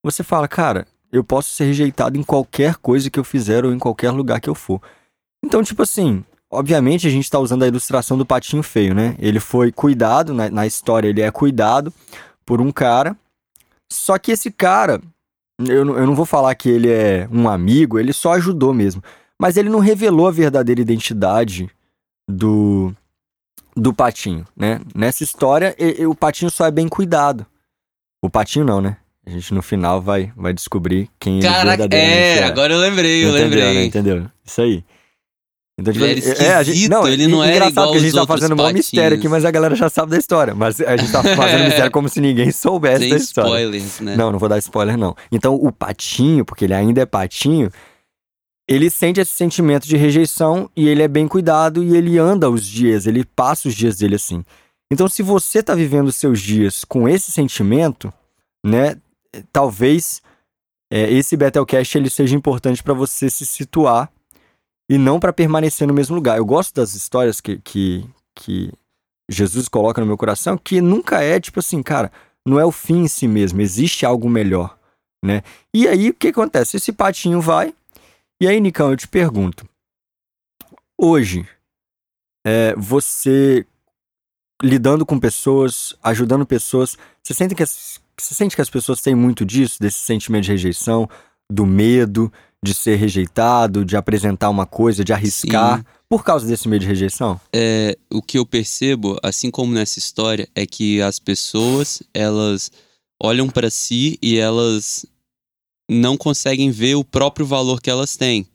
você 0.04 0.22
fala, 0.22 0.46
cara, 0.48 0.86
eu 1.12 1.22
posso 1.24 1.52
ser 1.52 1.64
rejeitado 1.64 2.16
em 2.18 2.22
qualquer 2.22 2.76
coisa 2.76 3.10
que 3.10 3.18
eu 3.18 3.24
fizer 3.24 3.64
ou 3.64 3.72
em 3.72 3.78
qualquer 3.78 4.10
lugar 4.10 4.40
que 4.40 4.48
eu 4.48 4.54
for. 4.54 4.80
Então, 5.44 5.62
tipo 5.62 5.82
assim, 5.82 6.24
obviamente 6.50 7.06
a 7.06 7.10
gente 7.10 7.24
está 7.24 7.38
usando 7.38 7.62
a 7.62 7.68
ilustração 7.68 8.18
do 8.18 8.26
patinho 8.26 8.62
feio, 8.62 8.94
né? 8.94 9.14
Ele 9.18 9.38
foi 9.40 9.70
cuidado, 9.72 10.34
na, 10.34 10.50
na 10.50 10.66
história 10.66 11.08
ele 11.08 11.20
é 11.22 11.30
cuidado 11.30 11.92
por 12.44 12.60
um 12.60 12.72
cara, 12.72 13.16
só 13.92 14.18
que 14.18 14.32
esse 14.32 14.50
cara, 14.50 15.00
eu, 15.60 15.84
não- 15.84 15.96
eu 15.98 16.06
não 16.06 16.14
vou 16.14 16.26
falar 16.26 16.54
que 16.54 16.68
ele 16.68 16.90
é 16.90 17.28
um 17.30 17.48
amigo, 17.48 17.98
ele 17.98 18.12
só 18.12 18.32
ajudou 18.34 18.72
mesmo. 18.74 19.02
Mas 19.38 19.56
ele 19.56 19.68
não 19.70 19.78
revelou 19.78 20.28
a 20.28 20.30
verdadeira 20.32 20.80
identidade 20.80 21.70
do, 22.28 22.94
do 23.76 23.92
Patinho, 23.92 24.44
né? 24.56 24.80
Nessa 24.94 25.24
história, 25.24 25.74
e- 25.78 26.02
e 26.02 26.06
o 26.06 26.14
Patinho 26.14 26.50
só 26.50 26.66
é 26.66 26.70
bem 26.70 26.88
cuidado. 26.88 27.46
O 28.22 28.28
Patinho 28.28 28.64
não, 28.64 28.80
né? 28.80 28.96
A 29.26 29.30
gente 29.30 29.54
no 29.54 29.62
final 29.62 30.00
vai, 30.00 30.32
vai 30.36 30.52
descobrir 30.52 31.08
quem 31.18 31.38
ele 31.38 31.46
Caraca, 31.46 31.76
verdadeiramente 31.78 32.38
é, 32.40 32.44
agora 32.44 32.72
eu 32.72 32.78
lembrei, 32.78 33.24
eu 33.24 33.30
Entendeu, 33.30 33.44
lembrei. 33.44 33.74
né? 33.74 33.84
Entendeu? 33.84 34.26
Isso 34.44 34.60
aí. 34.60 34.84
Então, 35.80 35.92
Ele 35.94 36.20
era 36.28 36.42
é, 36.42 36.54
a 36.54 36.62
gente- 36.62 36.76
esquisito, 36.76 37.08
ele 37.08 37.26
não 37.26 37.42
e- 37.44 37.48
era 37.48 37.54
engraçado 37.56 37.70
igual 37.72 37.92
que 37.92 37.96
a 37.96 38.00
gente 38.00 38.14
tá 38.14 38.26
fazendo 38.26 38.62
um 38.62 38.72
mistério 38.72 39.16
aqui, 39.16 39.28
mas 39.28 39.44
a 39.44 39.50
galera 39.50 39.74
já 39.74 39.88
sabe 39.88 40.10
da 40.10 40.18
história. 40.18 40.54
Mas 40.54 40.80
a 40.80 40.96
gente 40.96 41.10
tá 41.10 41.22
fazendo 41.22 41.64
mistério 41.64 41.90
como 41.90 42.08
se 42.08 42.20
ninguém 42.20 42.50
soubesse 42.52 43.00
Sem 43.00 43.10
da 43.10 43.16
história. 43.16 43.48
spoilers, 43.48 44.00
né? 44.00 44.16
Não, 44.16 44.30
não 44.30 44.38
vou 44.38 44.48
dar 44.48 44.58
spoiler, 44.58 44.96
não. 44.98 45.16
Então, 45.32 45.54
o 45.54 45.72
patinho, 45.72 46.44
porque 46.44 46.64
ele 46.66 46.74
ainda 46.74 47.00
é 47.00 47.06
patinho, 47.06 47.70
ele 48.68 48.88
sente 48.90 49.20
esse 49.20 49.32
sentimento 49.32 49.86
de 49.88 49.96
rejeição 49.96 50.70
e 50.76 50.88
ele 50.88 51.02
é 51.02 51.08
bem 51.08 51.26
cuidado 51.26 51.82
e 51.82 51.96
ele 51.96 52.18
anda 52.18 52.48
os 52.48 52.64
dias, 52.66 53.06
ele 53.06 53.24
passa 53.24 53.66
os 53.68 53.74
dias 53.74 53.96
dele 53.96 54.14
assim. 54.16 54.44
Então, 54.92 55.08
se 55.08 55.22
você 55.22 55.62
tá 55.62 55.74
vivendo 55.74 56.08
os 56.08 56.16
seus 56.16 56.40
dias 56.40 56.84
com 56.84 57.08
esse 57.08 57.32
sentimento, 57.32 58.12
né, 58.64 58.96
talvez 59.52 60.20
é, 60.92 61.10
esse 61.12 61.36
Battlecast 61.36 61.96
ele 61.96 62.10
seja 62.10 62.36
importante 62.36 62.82
para 62.82 62.92
você 62.94 63.30
se 63.30 63.46
situar 63.46 64.10
e 64.90 64.98
não 64.98 65.20
para 65.20 65.32
permanecer 65.32 65.86
no 65.86 65.94
mesmo 65.94 66.16
lugar. 66.16 66.36
Eu 66.36 66.44
gosto 66.44 66.74
das 66.74 66.94
histórias 66.94 67.40
que, 67.40 67.58
que, 67.60 68.04
que 68.34 68.72
Jesus 69.30 69.68
coloca 69.68 70.00
no 70.00 70.06
meu 70.06 70.18
coração, 70.18 70.58
que 70.58 70.80
nunca 70.80 71.22
é 71.22 71.38
tipo 71.38 71.60
assim, 71.60 71.80
cara, 71.80 72.10
não 72.44 72.58
é 72.58 72.64
o 72.64 72.72
fim 72.72 73.02
em 73.02 73.08
si 73.08 73.28
mesmo, 73.28 73.60
existe 73.60 74.04
algo 74.04 74.28
melhor, 74.28 74.76
né? 75.24 75.44
E 75.72 75.86
aí, 75.86 76.10
o 76.10 76.14
que 76.14 76.28
acontece? 76.28 76.76
Esse 76.76 76.92
patinho 76.92 77.40
vai, 77.40 77.72
e 78.42 78.48
aí, 78.48 78.60
Nicão, 78.60 78.90
eu 78.90 78.96
te 78.96 79.06
pergunto, 79.06 79.64
hoje, 81.00 81.48
é, 82.44 82.74
você 82.74 83.64
lidando 84.60 85.06
com 85.06 85.20
pessoas, 85.20 85.94
ajudando 86.02 86.44
pessoas, 86.44 86.98
você 87.22 87.32
sente 87.32 87.54
que 87.54 87.62
as, 87.62 88.00
Você 88.18 88.34
sente 88.34 88.56
que 88.56 88.62
as 88.62 88.68
pessoas 88.68 89.00
têm 89.00 89.14
muito 89.14 89.44
disso, 89.44 89.80
desse 89.80 90.00
sentimento 90.00 90.44
de 90.44 90.50
rejeição, 90.50 91.08
do 91.48 91.64
medo 91.64 92.32
de 92.64 92.74
ser 92.74 92.96
rejeitado, 92.96 93.84
de 93.84 93.96
apresentar 93.96 94.50
uma 94.50 94.66
coisa, 94.66 95.04
de 95.04 95.12
arriscar, 95.12 95.78
Sim. 95.78 95.84
por 96.08 96.22
causa 96.22 96.46
desse 96.46 96.68
medo 96.68 96.82
de 96.82 96.86
rejeição? 96.86 97.40
É, 97.52 97.96
o 98.10 98.20
que 98.20 98.38
eu 98.38 98.44
percebo, 98.44 99.18
assim 99.22 99.50
como 99.50 99.72
nessa 99.72 99.98
história, 99.98 100.48
é 100.54 100.66
que 100.66 101.00
as 101.00 101.18
pessoas, 101.18 102.02
elas 102.12 102.70
olham 103.22 103.48
para 103.48 103.70
si 103.70 104.18
e 104.22 104.36
elas 104.38 105.06
não 105.90 106.16
conseguem 106.16 106.70
ver 106.70 106.94
o 106.94 107.04
próprio 107.04 107.46
valor 107.46 107.80
que 107.80 107.90
elas 107.90 108.16
têm. 108.16 108.46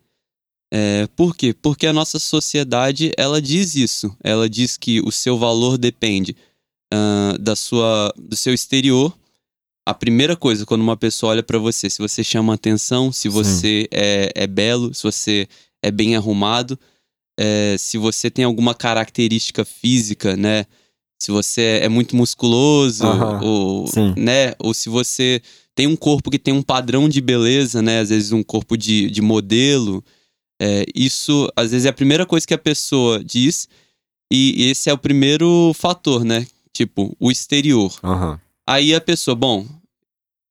É, 0.73 1.07
por 1.15 1.35
quê? 1.35 1.53
Porque 1.53 1.87
a 1.87 1.93
nossa 1.93 2.19
sociedade, 2.19 3.11
ela 3.17 3.41
diz 3.41 3.75
isso. 3.75 4.15
Ela 4.23 4.49
diz 4.49 4.77
que 4.77 4.99
o 5.01 5.11
seu 5.11 5.37
valor 5.37 5.77
depende 5.77 6.35
ah, 6.93 7.35
da 7.39 7.55
sua, 7.55 8.13
do 8.17 8.35
seu 8.35 8.53
exterior. 8.53 9.15
A 9.87 9.93
primeira 9.93 10.35
coisa, 10.35 10.65
quando 10.65 10.81
uma 10.81 10.97
pessoa 10.97 11.31
olha 11.31 11.43
para 11.43 11.59
você, 11.59 11.89
se 11.89 11.99
você 11.99 12.23
chama 12.23 12.55
atenção, 12.55 13.11
se 13.11 13.29
você 13.29 13.87
é, 13.91 14.31
é 14.33 14.47
belo, 14.47 14.93
se 14.93 15.03
você 15.03 15.47
é 15.83 15.91
bem 15.91 16.15
arrumado, 16.15 16.79
é, 17.39 17.75
se 17.77 17.97
você 17.97 18.31
tem 18.31 18.43
alguma 18.43 18.73
característica 18.73 19.63
física, 19.63 20.35
né? 20.35 20.65
Se 21.21 21.31
você 21.31 21.79
é 21.83 21.87
muito 21.87 22.15
musculoso, 22.15 23.05
Aham, 23.05 23.43
ou, 23.43 23.87
sim. 23.87 24.13
né? 24.17 24.53
Ou 24.59 24.73
se 24.73 24.89
você 24.89 25.41
tem 25.75 25.85
um 25.85 25.95
corpo 25.95 26.31
que 26.31 26.39
tem 26.39 26.53
um 26.53 26.63
padrão 26.63 27.07
de 27.07 27.21
beleza, 27.21 27.81
né? 27.81 27.99
Às 27.99 28.09
vezes 28.09 28.31
um 28.31 28.43
corpo 28.43 28.75
de, 28.75 29.09
de 29.11 29.21
modelo. 29.21 30.03
É, 30.59 30.85
isso, 30.95 31.51
às 31.55 31.71
vezes, 31.71 31.85
é 31.85 31.89
a 31.89 31.93
primeira 31.93 32.25
coisa 32.25 32.47
que 32.47 32.53
a 32.53 32.57
pessoa 32.57 33.23
diz. 33.23 33.67
E 34.31 34.69
esse 34.69 34.89
é 34.89 34.93
o 34.93 34.97
primeiro 34.97 35.71
fator, 35.75 36.23
né? 36.23 36.47
Tipo, 36.73 37.15
o 37.19 37.31
exterior. 37.31 37.93
Aham. 38.03 38.39
Aí 38.67 38.95
a 38.95 39.01
pessoa, 39.01 39.35
bom, 39.35 39.67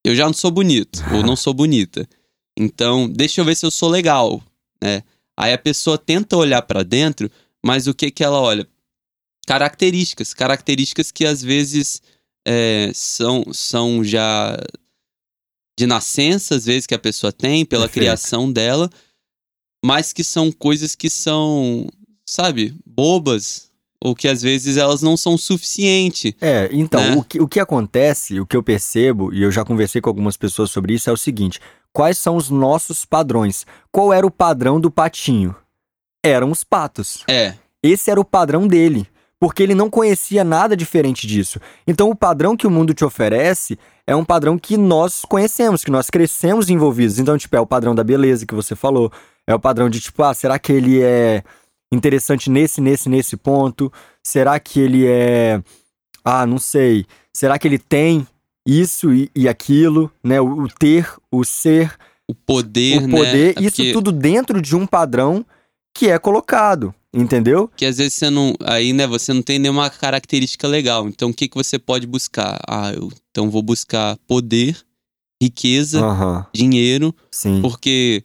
eu 0.05 0.15
já 0.15 0.27
não 0.27 0.33
sou 0.33 0.51
bonito, 0.51 1.03
ou 1.15 1.23
não 1.23 1.35
sou 1.35 1.53
bonita. 1.53 2.09
Então, 2.57 3.09
deixa 3.09 3.41
eu 3.41 3.45
ver 3.45 3.57
se 3.57 3.67
eu 3.67 3.71
sou 3.71 3.89
legal, 3.89 4.43
né? 4.83 5.03
Aí 5.37 5.53
a 5.53 5.59
pessoa 5.59 5.99
tenta 5.99 6.37
olhar 6.37 6.63
pra 6.63 6.83
dentro, 6.83 7.31
mas 7.65 7.87
o 7.87 7.95
que 7.95 8.11
que 8.11 8.23
ela 8.23 8.41
olha? 8.41 8.69
Características, 9.47 10.33
características 10.33 11.11
que 11.11 11.27
às 11.27 11.43
vezes 11.43 12.01
é, 12.47 12.93
são, 12.95 13.53
são 13.53 14.05
já 14.05 14.57
de 15.77 15.87
nascença, 15.87 16.55
às 16.55 16.67
vezes 16.67 16.87
que 16.87 16.95
a 16.95 16.99
pessoa 16.99 17.33
tem 17.33 17.65
pela 17.65 17.89
Perfeito. 17.89 18.05
criação 18.05 18.51
dela, 18.53 18.89
mas 19.85 20.13
que 20.13 20.23
são 20.23 20.53
coisas 20.53 20.95
que 20.95 21.11
são, 21.11 21.89
sabe, 22.25 22.75
bobas, 22.87 23.71
ou 24.05 24.15
que 24.15 24.29
às 24.29 24.43
vezes 24.43 24.77
elas 24.77 25.01
não 25.01 25.17
são 25.17 25.39
suficientes. 25.39 26.35
É, 26.39 26.69
então, 26.71 27.01
Né? 27.01 27.17
o, 27.17 27.25
que, 27.25 27.41
o 27.41 27.49
que 27.49 27.59
acontece, 27.59 28.39
o 28.39 28.45
que 28.45 28.55
eu 28.55 28.63
percebo, 28.63 29.33
e 29.33 29.43
eu 29.43 29.51
já 29.51 29.65
conversei 29.65 29.99
com 29.99 30.11
algumas 30.11 30.37
pessoas 30.37 30.71
sobre 30.71 30.93
isso, 30.93 31.09
é 31.09 31.13
o 31.13 31.17
seguinte: 31.17 31.59
quais 31.91 32.19
são 32.19 32.37
os 32.37 32.51
nossos 32.51 33.07
padrões? 33.07 33.65
Qual 33.91 34.13
era 34.13 34.27
o 34.27 34.31
padrão 34.31 34.79
do 34.79 34.91
patinho? 34.91 35.57
Eram 36.23 36.51
os 36.51 36.63
patos. 36.63 37.25
É, 37.29 37.55
Esse 37.83 38.11
era 38.11 38.21
o 38.21 38.25
padrão 38.25 38.69
dele, 38.69 39.07
porque 39.41 39.63
ele 39.63 39.75
não 39.75 39.89
conhecia 39.89 40.45
nada 40.45 40.77
diferente 40.77 41.27
disso. 41.27 41.59
Então, 41.87 42.11
o 42.11 42.15
padrão 42.15 42.59
que 42.59 42.67
o 42.67 42.71
mundo 42.71 42.93
te 42.93 43.07
oferece 43.07 43.79
é 44.07 44.15
um 44.15 44.25
padrão 44.25 44.59
que 44.59 44.77
nós 44.77 45.23
conhecemos, 45.23 45.83
que 45.83 45.91
nós 45.91 46.11
crescemos 46.11 46.69
envolvidos. 46.69 47.19
Então, 47.19 47.39
tipo, 47.39 47.57
é 47.57 47.61
o 47.61 47.67
padrão 47.67 47.95
da 47.95 48.05
beleza 48.05 48.45
que 48.45 48.55
você 48.55 48.77
falou. 48.77 49.11
É 49.47 49.55
o 49.55 49.61
padrão 49.61 49.89
de, 49.89 49.99
tipo, 49.99 50.23
ah, 50.23 50.35
será 50.35 50.59
que 50.59 50.73
ele 50.73 51.01
é 51.03 51.43
interessante 51.93 52.51
nesse, 52.51 52.81
nesse, 52.81 53.09
nesse 53.09 53.37
ponto? 53.37 53.93
Será 54.23 54.59
que 54.59 54.81
ele 54.81 55.07
é. 55.07 55.63
Ah, 56.25 56.47
não 56.47 56.59
sei. 56.59 57.05
Será 57.33 57.59
que 57.59 57.67
ele 57.69 57.79
tem 57.79 58.27
isso 58.67 59.13
e, 59.13 59.31
e 59.35 59.49
aquilo, 59.49 60.11
né? 60.23 60.41
O, 60.41 60.63
o 60.63 60.69
ter, 60.69 61.09
o 61.31 61.45
ser, 61.45 61.95
o 62.29 62.35
poder, 62.35 62.99
o 63.03 63.07
né? 63.07 63.17
poder, 63.17 63.59
É 63.59 63.63
isso 63.63 63.77
porque- 63.77 63.93
tudo 63.93 64.11
dentro 64.13 64.61
de 64.63 64.75
um 64.75 64.87
padrão 64.87 65.45
que 65.97 66.09
é 66.09 66.19
colocado, 66.19 66.93
entendeu? 67.13 67.71
Que 67.77 67.85
às 67.87 67.99
vezes 67.99 68.15
você 68.15 68.31
não. 68.31 68.55
Aí, 68.65 68.93
né, 68.93 69.07
você 69.07 69.33
não 69.33 69.43
tem 69.43 69.59
nenhuma 69.59 69.89
característica 69.91 70.67
legal. 70.67 71.07
Então, 71.09 71.31
o 71.31 71.35
que, 71.35 71.47
que 71.49 71.55
você 71.55 71.79
pode 71.79 72.07
buscar? 72.07 72.59
Ah, 72.67 72.93
eu, 72.93 73.11
então 73.31 73.51
vou 73.51 73.63
buscar 73.63 74.17
poder, 74.27 74.77
riqueza, 75.41 76.01
dinheiro, 76.53 77.15
sim. 77.31 77.61
porque 77.61 78.25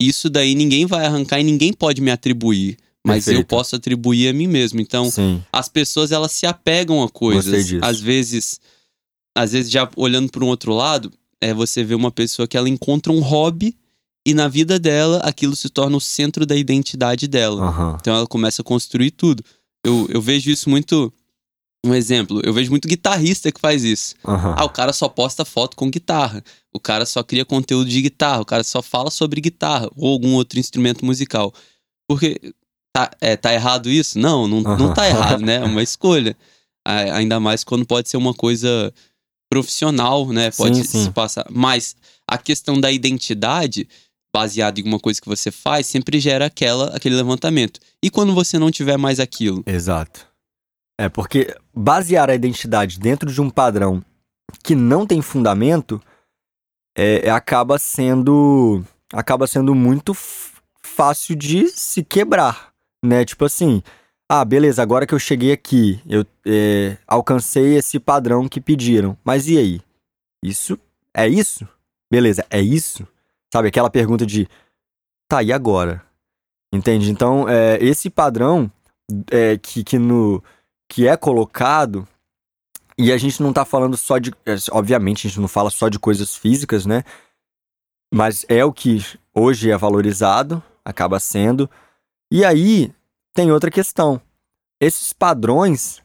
isso 0.00 0.28
daí 0.30 0.54
ninguém 0.54 0.86
vai 0.86 1.06
arrancar 1.06 1.40
e 1.40 1.44
ninguém 1.44 1.72
pode 1.72 2.00
me 2.00 2.10
atribuir. 2.10 2.76
Mas 3.08 3.26
eu 3.26 3.32
Perfeito. 3.32 3.48
posso 3.48 3.76
atribuir 3.76 4.28
a 4.28 4.32
mim 4.32 4.46
mesmo. 4.46 4.80
Então, 4.80 5.10
Sim. 5.10 5.42
as 5.52 5.68
pessoas 5.68 6.12
elas 6.12 6.32
se 6.32 6.46
apegam 6.46 7.02
a 7.02 7.08
coisas. 7.08 7.72
Às 7.82 8.00
vezes, 8.00 8.60
às 9.36 9.52
vezes 9.52 9.70
já 9.70 9.88
olhando 9.96 10.30
para 10.30 10.44
um 10.44 10.48
outro 10.48 10.74
lado, 10.74 11.12
é 11.40 11.54
você 11.54 11.82
vê 11.84 11.94
uma 11.94 12.10
pessoa 12.10 12.46
que 12.46 12.56
ela 12.56 12.68
encontra 12.68 13.12
um 13.12 13.20
hobby 13.20 13.76
e 14.26 14.34
na 14.34 14.48
vida 14.48 14.78
dela 14.78 15.18
aquilo 15.18 15.56
se 15.56 15.68
torna 15.70 15.96
o 15.96 16.00
centro 16.00 16.44
da 16.44 16.54
identidade 16.56 17.26
dela. 17.26 17.66
Aham. 17.68 17.96
Então 18.00 18.14
ela 18.14 18.26
começa 18.26 18.62
a 18.62 18.64
construir 18.64 19.10
tudo. 19.12 19.42
Eu, 19.84 20.06
eu 20.10 20.20
vejo 20.20 20.50
isso 20.50 20.68
muito. 20.68 21.12
Um 21.86 21.94
exemplo, 21.94 22.40
eu 22.44 22.52
vejo 22.52 22.70
muito 22.70 22.88
guitarrista 22.88 23.52
que 23.52 23.60
faz 23.60 23.84
isso. 23.84 24.16
Aham. 24.26 24.54
Ah, 24.58 24.64
o 24.64 24.68
cara 24.68 24.92
só 24.92 25.08
posta 25.08 25.44
foto 25.44 25.76
com 25.76 25.88
guitarra. 25.88 26.42
O 26.74 26.80
cara 26.80 27.06
só 27.06 27.22
cria 27.22 27.44
conteúdo 27.44 27.88
de 27.88 28.02
guitarra. 28.02 28.42
O 28.42 28.44
cara 28.44 28.64
só 28.64 28.82
fala 28.82 29.10
sobre 29.10 29.40
guitarra 29.40 29.88
ou 29.96 30.12
algum 30.12 30.34
outro 30.34 30.58
instrumento 30.58 31.04
musical. 31.04 31.54
Porque 32.08 32.52
tá, 33.06 33.10
é, 33.20 33.36
tá 33.36 33.52
errado 33.52 33.88
isso? 33.88 34.18
Não, 34.18 34.48
não, 34.48 34.60
não 34.60 34.72
Aham. 34.72 34.94
tá 34.94 35.08
errado, 35.08 35.40
né? 35.44 35.56
É 35.56 35.64
uma 35.64 35.82
escolha. 35.82 36.36
Ainda 36.84 37.38
mais 37.38 37.62
quando 37.64 37.84
pode 37.86 38.08
ser 38.08 38.16
uma 38.16 38.32
coisa 38.34 38.92
profissional, 39.50 40.28
né? 40.32 40.50
Pode 40.50 40.76
Sim, 40.78 40.84
se 40.84 41.04
sim. 41.04 41.12
passar. 41.12 41.46
Mas 41.50 41.94
a 42.26 42.38
questão 42.38 42.80
da 42.80 42.90
identidade, 42.90 43.88
baseada 44.34 44.78
em 44.78 44.82
alguma 44.82 44.98
coisa 44.98 45.20
que 45.20 45.28
você 45.28 45.50
faz, 45.50 45.86
sempre 45.86 46.18
gera 46.18 46.46
aquela, 46.46 46.94
aquele 46.96 47.14
levantamento. 47.14 47.78
E 48.02 48.10
quando 48.10 48.34
você 48.34 48.58
não 48.58 48.70
tiver 48.70 48.96
mais 48.96 49.20
aquilo? 49.20 49.62
Exato. 49.66 50.26
É, 51.00 51.08
porque 51.08 51.54
basear 51.74 52.28
a 52.30 52.34
identidade 52.34 52.98
dentro 52.98 53.30
de 53.32 53.40
um 53.40 53.48
padrão 53.50 54.02
que 54.64 54.74
não 54.74 55.06
tem 55.06 55.22
fundamento 55.22 56.02
é, 56.96 57.26
é- 57.26 57.30
acaba 57.30 57.78
sendo 57.78 58.82
acaba 59.12 59.46
sendo 59.46 59.74
muito 59.74 60.12
fácil 60.82 61.36
de 61.36 61.68
se 61.68 62.02
quebrar, 62.02 62.67
né? 63.04 63.24
Tipo 63.24 63.44
assim, 63.44 63.82
ah, 64.28 64.44
beleza, 64.44 64.82
agora 64.82 65.06
que 65.06 65.14
eu 65.14 65.18
cheguei 65.18 65.52
aqui, 65.52 66.00
eu 66.06 66.24
é, 66.46 66.96
alcancei 67.06 67.76
esse 67.76 67.98
padrão 67.98 68.48
que 68.48 68.60
pediram, 68.60 69.16
mas 69.24 69.48
e 69.48 69.58
aí? 69.58 69.80
Isso 70.42 70.78
é 71.14 71.26
isso? 71.26 71.66
Beleza, 72.10 72.44
é 72.50 72.60
isso? 72.60 73.06
Sabe 73.52 73.68
aquela 73.68 73.90
pergunta 73.90 74.26
de, 74.26 74.48
tá, 75.28 75.42
e 75.42 75.52
agora? 75.52 76.04
Entende? 76.72 77.10
Então, 77.10 77.48
é, 77.48 77.78
esse 77.82 78.10
padrão 78.10 78.70
é, 79.30 79.56
que, 79.56 79.82
que, 79.82 79.98
no, 79.98 80.42
que 80.88 81.08
é 81.08 81.16
colocado, 81.16 82.06
e 82.98 83.12
a 83.12 83.16
gente 83.16 83.42
não 83.42 83.52
tá 83.52 83.64
falando 83.64 83.96
só 83.96 84.18
de. 84.18 84.30
é, 84.44 84.56
Obviamente, 84.72 85.26
a 85.26 85.30
gente 85.30 85.40
não 85.40 85.48
fala 85.48 85.70
só 85.70 85.88
de 85.88 85.98
coisas 85.98 86.34
físicas, 86.34 86.84
né? 86.84 87.04
Mas 88.12 88.44
é 88.48 88.64
o 88.64 88.72
que 88.72 89.04
hoje 89.34 89.70
é 89.70 89.76
valorizado, 89.76 90.62
acaba 90.84 91.20
sendo. 91.20 91.70
E 92.30 92.44
aí 92.44 92.92
tem 93.34 93.50
outra 93.50 93.70
questão. 93.70 94.20
Esses 94.80 95.12
padrões, 95.12 96.02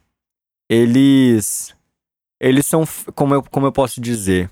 eles. 0.70 1.76
Eles 2.42 2.66
são. 2.66 2.84
Como 3.16 3.34
eu, 3.36 3.44
como 3.44 3.66
eu 3.68 3.72
posso 3.72 4.02
dizer? 4.02 4.50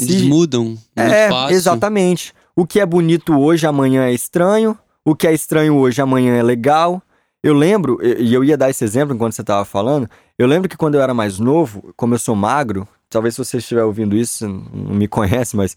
Eles 0.00 0.20
Se- 0.22 0.26
mudam 0.28 0.64
muito 0.64 0.80
é, 0.96 1.28
fácil. 1.28 1.56
exatamente. 1.56 2.32
O 2.56 2.66
que 2.66 2.80
é 2.80 2.86
bonito 2.86 3.38
hoje, 3.38 3.66
amanhã 3.66 4.04
é 4.06 4.12
estranho. 4.12 4.78
O 5.04 5.14
que 5.14 5.26
é 5.26 5.34
estranho 5.34 5.76
hoje, 5.76 6.00
amanhã 6.00 6.34
é 6.36 6.42
legal. 6.42 7.02
Eu 7.42 7.52
lembro, 7.52 7.98
e 8.02 8.32
eu 8.32 8.42
ia 8.42 8.56
dar 8.56 8.70
esse 8.70 8.82
exemplo 8.84 9.14
enquanto 9.14 9.34
você 9.34 9.42
estava 9.42 9.64
falando. 9.66 10.08
Eu 10.38 10.46
lembro 10.46 10.66
que 10.68 10.78
quando 10.78 10.94
eu 10.94 11.02
era 11.02 11.12
mais 11.12 11.38
novo, 11.38 11.92
como 11.94 12.14
eu 12.14 12.18
sou 12.18 12.34
magro, 12.34 12.88
talvez 13.10 13.34
se 13.34 13.44
você 13.44 13.58
estiver 13.58 13.84
ouvindo 13.84 14.16
isso, 14.16 14.48
não 14.48 14.94
me 14.94 15.06
conhece, 15.06 15.54
mas 15.54 15.76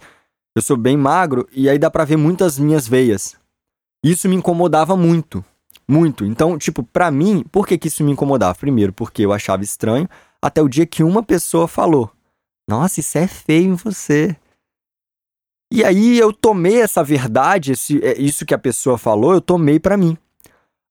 eu 0.55 0.61
sou 0.61 0.77
bem 0.77 0.95
magro 0.95 1.45
e 1.51 1.69
aí 1.69 1.77
dá 1.77 1.91
pra 1.91 2.05
ver 2.05 2.15
muitas 2.15 2.57
minhas 2.57 2.87
veias. 2.87 3.35
Isso 4.04 4.30
me 4.30 4.36
incomodava 4.36 4.96
muito, 4.96 5.44
muito. 5.88 6.25
Então, 6.25 6.58
tipo, 6.58 6.84
pra 6.84 7.10
mim, 7.12 7.44
por 7.51 7.68
que 7.68 7.77
que 7.77 7.88
isso 7.88 8.04
me 8.04 8.12
incomodava? 8.12 8.56
Primeiro, 8.56 8.94
porque 8.94 9.24
eu 9.24 9.34
achava 9.34 9.63
estranho, 9.63 10.08
até 10.42 10.62
o 10.62 10.70
dia 10.70 10.86
que 10.86 11.04
uma 11.04 11.24
pessoa 11.24 11.68
falou: 11.68 12.12
"Nossa, 12.70 13.00
isso 13.00 13.18
é 13.18 13.27
feio 13.27 13.72
em 13.72 13.75
você". 13.75 14.36
E 15.72 15.84
aí 15.84 16.18
eu 16.18 16.32
tomei 16.32 16.82
essa 16.82 17.04
verdade, 17.04 17.74
esse, 17.74 18.04
é, 18.04 18.18
isso 18.18 18.46
que 18.46 18.54
a 18.54 18.58
pessoa 18.58 18.98
falou, 18.98 19.34
eu 19.34 19.42
tomei 19.42 19.80
pra 19.80 19.98
mim. 19.98 20.18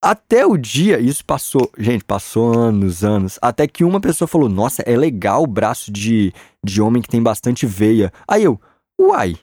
Até 0.03 0.47
o 0.47 0.57
dia, 0.57 1.01
isso 1.01 1.25
passou, 1.25 1.71
gente, 1.79 2.05
passou 2.05 2.57
anos, 2.57 3.03
anos, 3.03 3.39
até 3.41 3.67
que 3.67 3.83
uma 3.83 4.01
pessoa 4.01 4.29
falou: 4.29 4.49
Nossa, 4.49 4.83
é 4.83 4.97
legal 4.97 5.43
o 5.43 5.47
braço 5.47 5.91
de, 5.91 6.33
de 6.63 6.83
homem 6.83 7.03
que 7.03 7.09
tem 7.09 7.23
bastante 7.23 7.65
veia. 7.67 8.13
Aí 8.29 8.45
eu, 8.45 8.61
uai, 9.01 9.37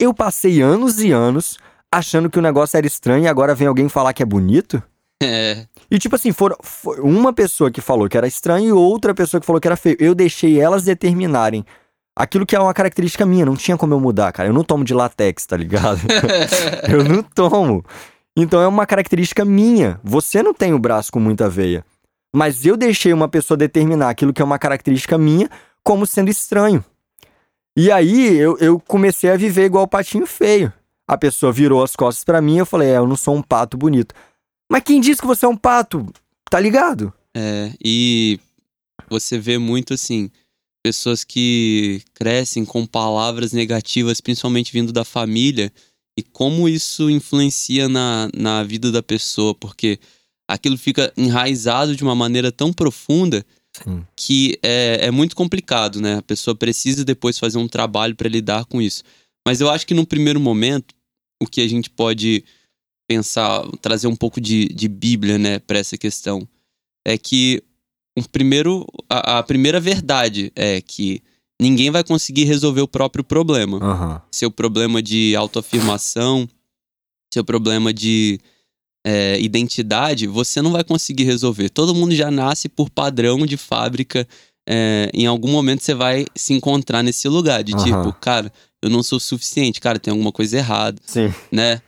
eu 0.00 0.14
passei 0.14 0.62
anos 0.62 1.00
e 1.00 1.10
anos 1.10 1.58
achando 1.92 2.30
que 2.30 2.38
o 2.38 2.42
negócio 2.42 2.76
era 2.76 2.86
estranho 2.86 3.24
e 3.24 3.28
agora 3.28 3.54
vem 3.54 3.68
alguém 3.68 3.88
falar 3.88 4.12
que 4.12 4.22
é 4.22 4.26
bonito? 4.26 4.82
É, 5.24 5.68
E 5.88 6.00
tipo 6.00 6.16
assim, 6.16 6.32
foram, 6.32 6.56
foi 6.60 6.98
uma 6.98 7.32
pessoa 7.32 7.70
que 7.70 7.80
falou 7.80 8.08
que 8.08 8.18
era 8.18 8.26
estranho 8.26 8.66
e 8.66 8.72
outra 8.72 9.14
pessoa 9.14 9.40
que 9.40 9.46
falou 9.46 9.60
que 9.60 9.68
era 9.68 9.76
feio. 9.76 9.96
Eu 10.00 10.16
deixei 10.16 10.58
elas 10.58 10.82
determinarem 10.82 11.64
aquilo 12.16 12.44
que 12.44 12.56
é 12.56 12.58
uma 12.58 12.74
característica 12.74 13.24
minha, 13.24 13.46
não 13.46 13.54
tinha 13.54 13.76
como 13.76 13.94
eu 13.94 14.00
mudar, 14.00 14.32
cara. 14.32 14.48
Eu 14.48 14.52
não 14.52 14.64
tomo 14.64 14.82
de 14.82 14.92
latex, 14.92 15.46
tá 15.46 15.56
ligado? 15.56 16.00
eu 16.90 17.04
não 17.04 17.22
tomo. 17.22 17.84
Então 18.36 18.60
é 18.60 18.66
uma 18.66 18.84
característica 18.84 19.44
minha. 19.44 20.00
Você 20.02 20.42
não 20.42 20.52
tem 20.52 20.74
o 20.74 20.78
braço 20.78 21.12
com 21.12 21.20
muita 21.20 21.48
veia. 21.48 21.84
Mas 22.34 22.66
eu 22.66 22.76
deixei 22.76 23.12
uma 23.12 23.28
pessoa 23.28 23.56
determinar 23.56 24.10
aquilo 24.10 24.32
que 24.32 24.42
é 24.42 24.44
uma 24.44 24.58
característica 24.58 25.16
minha 25.16 25.48
como 25.84 26.04
sendo 26.04 26.30
estranho. 26.30 26.84
E 27.76 27.92
aí 27.92 28.36
eu, 28.36 28.56
eu 28.58 28.80
comecei 28.80 29.30
a 29.30 29.36
viver 29.36 29.66
igual 29.66 29.84
o 29.84 29.88
patinho 29.88 30.26
feio. 30.26 30.72
A 31.12 31.18
pessoa 31.18 31.52
virou 31.52 31.82
as 31.82 31.94
costas 31.94 32.24
para 32.24 32.40
mim 32.40 32.56
eu 32.56 32.64
falei: 32.64 32.88
É, 32.88 32.96
eu 32.96 33.06
não 33.06 33.16
sou 33.16 33.36
um 33.36 33.42
pato 33.42 33.76
bonito. 33.76 34.14
Mas 34.70 34.82
quem 34.82 34.98
disse 34.98 35.20
que 35.20 35.26
você 35.26 35.44
é 35.44 35.48
um 35.48 35.56
pato? 35.56 36.10
Tá 36.50 36.58
ligado? 36.58 37.12
É, 37.36 37.70
e 37.84 38.40
você 39.10 39.38
vê 39.38 39.58
muito 39.58 39.92
assim, 39.92 40.30
pessoas 40.82 41.22
que 41.22 42.00
crescem 42.14 42.64
com 42.64 42.86
palavras 42.86 43.52
negativas, 43.52 44.22
principalmente 44.22 44.72
vindo 44.72 44.90
da 44.90 45.04
família, 45.04 45.70
e 46.18 46.22
como 46.22 46.66
isso 46.66 47.10
influencia 47.10 47.90
na, 47.90 48.30
na 48.34 48.62
vida 48.62 48.90
da 48.90 49.02
pessoa, 49.02 49.54
porque 49.54 49.98
aquilo 50.48 50.78
fica 50.78 51.12
enraizado 51.14 51.94
de 51.94 52.02
uma 52.02 52.14
maneira 52.14 52.50
tão 52.50 52.72
profunda 52.72 53.44
Sim. 53.84 54.02
que 54.16 54.58
é, 54.62 55.08
é 55.08 55.10
muito 55.10 55.36
complicado, 55.36 56.00
né? 56.00 56.16
A 56.16 56.22
pessoa 56.22 56.54
precisa 56.54 57.04
depois 57.04 57.38
fazer 57.38 57.58
um 57.58 57.68
trabalho 57.68 58.16
para 58.16 58.30
lidar 58.30 58.64
com 58.64 58.80
isso. 58.80 59.02
Mas 59.46 59.60
eu 59.60 59.68
acho 59.68 59.86
que 59.86 59.92
no 59.92 60.06
primeiro 60.06 60.40
momento, 60.40 60.94
o 61.42 61.46
que 61.46 61.60
a 61.60 61.68
gente 61.68 61.90
pode 61.90 62.44
pensar, 63.08 63.62
trazer 63.80 64.06
um 64.06 64.16
pouco 64.16 64.40
de, 64.40 64.68
de 64.68 64.88
Bíblia, 64.88 65.38
né, 65.38 65.58
para 65.58 65.78
essa 65.78 65.98
questão, 65.98 66.46
é 67.04 67.18
que 67.18 67.62
o 68.16 68.28
primeiro, 68.28 68.86
a, 69.08 69.38
a, 69.38 69.42
primeira 69.42 69.80
verdade 69.80 70.52
é 70.54 70.80
que 70.80 71.22
ninguém 71.60 71.90
vai 71.90 72.04
conseguir 72.04 72.44
resolver 72.44 72.80
o 72.80 72.88
próprio 72.88 73.24
problema. 73.24 73.78
Uhum. 73.78 74.20
Seu 74.30 74.50
problema 74.50 75.02
de 75.02 75.34
autoafirmação, 75.36 76.48
seu 77.32 77.44
problema 77.44 77.92
de 77.92 78.40
é, 79.04 79.40
identidade, 79.40 80.26
você 80.26 80.60
não 80.60 80.72
vai 80.72 80.84
conseguir 80.84 81.24
resolver. 81.24 81.70
Todo 81.70 81.94
mundo 81.94 82.14
já 82.14 82.30
nasce 82.30 82.68
por 82.68 82.90
padrão 82.90 83.44
de 83.46 83.56
fábrica. 83.56 84.26
É, 84.74 85.10
em 85.12 85.26
algum 85.26 85.48
momento 85.48 85.82
você 85.82 85.92
vai 85.92 86.24
se 86.34 86.54
encontrar 86.54 87.02
nesse 87.02 87.28
lugar 87.28 87.62
de 87.62 87.74
Aham. 87.74 87.84
tipo, 87.84 88.12
cara, 88.18 88.50
eu 88.80 88.88
não 88.88 89.02
sou 89.02 89.20
suficiente, 89.20 89.78
cara, 89.80 89.98
tem 89.98 90.10
alguma 90.10 90.32
coisa 90.32 90.56
errada, 90.56 90.98
Sim. 91.04 91.32
né? 91.50 91.82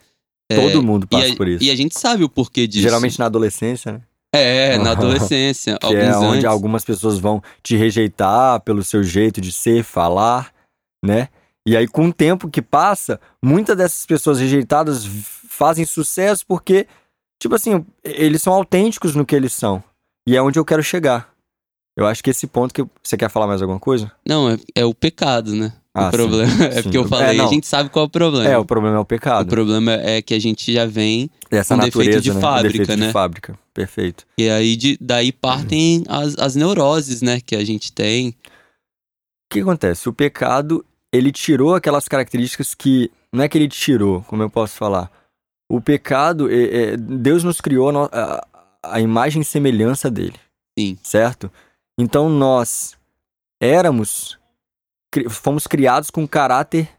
É, 0.50 0.56
Todo 0.56 0.82
mundo 0.82 1.06
passa 1.06 1.32
a, 1.32 1.36
por 1.36 1.48
isso. 1.48 1.64
E 1.64 1.70
a 1.70 1.74
gente 1.76 1.98
sabe 1.98 2.24
o 2.24 2.28
porquê 2.28 2.66
disso. 2.66 2.82
Geralmente 2.82 3.18
na 3.18 3.24
adolescência, 3.24 3.92
né? 3.92 4.00
É, 4.34 4.76
na 4.76 4.90
adolescência. 4.90 5.78
Que 5.78 5.94
é 5.96 6.14
onde 6.16 6.38
antes. 6.38 6.44
algumas 6.44 6.84
pessoas 6.84 7.18
vão 7.18 7.42
te 7.62 7.74
rejeitar 7.74 8.60
pelo 8.60 8.82
seu 8.82 9.02
jeito 9.02 9.40
de 9.40 9.50
ser, 9.50 9.82
falar, 9.82 10.52
né? 11.02 11.28
E 11.66 11.74
aí, 11.74 11.88
com 11.88 12.08
o 12.08 12.12
tempo 12.12 12.50
que 12.50 12.60
passa, 12.60 13.18
muitas 13.42 13.76
dessas 13.76 14.04
pessoas 14.04 14.38
rejeitadas 14.38 15.06
fazem 15.48 15.86
sucesso 15.86 16.44
porque, 16.46 16.86
tipo 17.40 17.54
assim, 17.54 17.82
eles 18.02 18.42
são 18.42 18.52
autênticos 18.52 19.14
no 19.14 19.24
que 19.24 19.34
eles 19.34 19.54
são. 19.54 19.82
E 20.28 20.36
é 20.36 20.42
onde 20.42 20.58
eu 20.58 20.64
quero 20.64 20.82
chegar. 20.82 21.33
Eu 21.96 22.06
acho 22.06 22.22
que 22.24 22.30
esse 22.30 22.46
ponto 22.46 22.74
que. 22.74 22.84
Você 23.02 23.16
quer 23.16 23.28
falar 23.30 23.46
mais 23.46 23.62
alguma 23.62 23.78
coisa? 23.78 24.10
Não, 24.26 24.50
é, 24.50 24.58
é 24.74 24.84
o 24.84 24.92
pecado, 24.94 25.54
né? 25.54 25.72
Ah, 25.96 26.08
o 26.08 26.10
problema. 26.10 26.50
sim, 26.50 26.62
é 26.64 26.70
sim. 26.72 26.82
porque 26.82 26.98
eu 26.98 27.04
É, 27.04 27.08
falei, 27.08 27.36
não. 27.38 27.46
a 27.46 27.48
gente 27.48 27.66
sabe 27.68 27.88
qual 27.88 28.04
é 28.04 28.08
o 28.08 28.10
problema. 28.10 28.48
É, 28.50 28.58
o 28.58 28.64
problema 28.64 28.96
é 28.96 28.98
o 28.98 29.02
O 29.02 29.06
pecado. 29.06 29.48
problema 29.48 29.92
é 29.92 30.20
que 30.20 30.34
a 30.34 30.40
gente 30.40 30.72
já 30.72 30.86
vem, 30.86 31.30
Essa 31.50 31.76
defeito 31.76 31.98
natureza, 31.98 32.20
de 32.20 32.34
né? 32.34 32.40
fábrica, 32.40 32.78
defeito 32.78 32.98
né? 33.00 33.06
de 33.06 33.12
fábrica. 33.12 33.58
Perfeito. 33.72 34.24
e 34.38 34.48
aí 34.50 34.74
de, 34.76 34.98
daí 35.00 35.30
partem 35.32 36.02
as, 36.08 36.36
as 36.36 36.56
neuroses, 36.56 37.22
né? 37.22 37.40
Que 37.40 37.54
a 37.54 37.64
gente 37.64 37.92
tem. 37.92 38.30
O 38.30 38.34
que 39.54 39.60
acontece? 39.60 40.08
O 40.08 40.12
pecado, 40.12 40.84
ele 41.12 41.30
tirou 41.30 41.74
aquelas 41.76 42.08
características 42.08 42.74
que. 42.74 43.08
Não 43.32 43.44
é 43.44 43.48
que 43.48 43.56
ele 43.56 43.68
tirou, 43.68 44.22
como 44.22 44.42
eu 44.42 44.50
posso 44.50 44.74
falar. 44.76 45.10
O 45.70 45.80
pecado, 45.80 46.50
é- 46.50 46.92
é- 46.92 46.96
Deus 46.96 47.42
nos 47.44 47.60
criou 47.60 47.90
a, 47.90 48.08
a- 48.12 48.46
a 48.82 49.00
imagem 49.00 49.42
e 49.42 49.44
semelhança 49.44 50.10
dele. 50.10 50.34
Sim. 50.78 50.98
Certo? 51.04 51.50
Então 51.98 52.28
nós 52.28 52.96
éramos. 53.60 54.38
Fomos 55.30 55.66
criados 55.66 56.10
com 56.10 56.24
o 56.24 56.28
caráter 56.28 56.90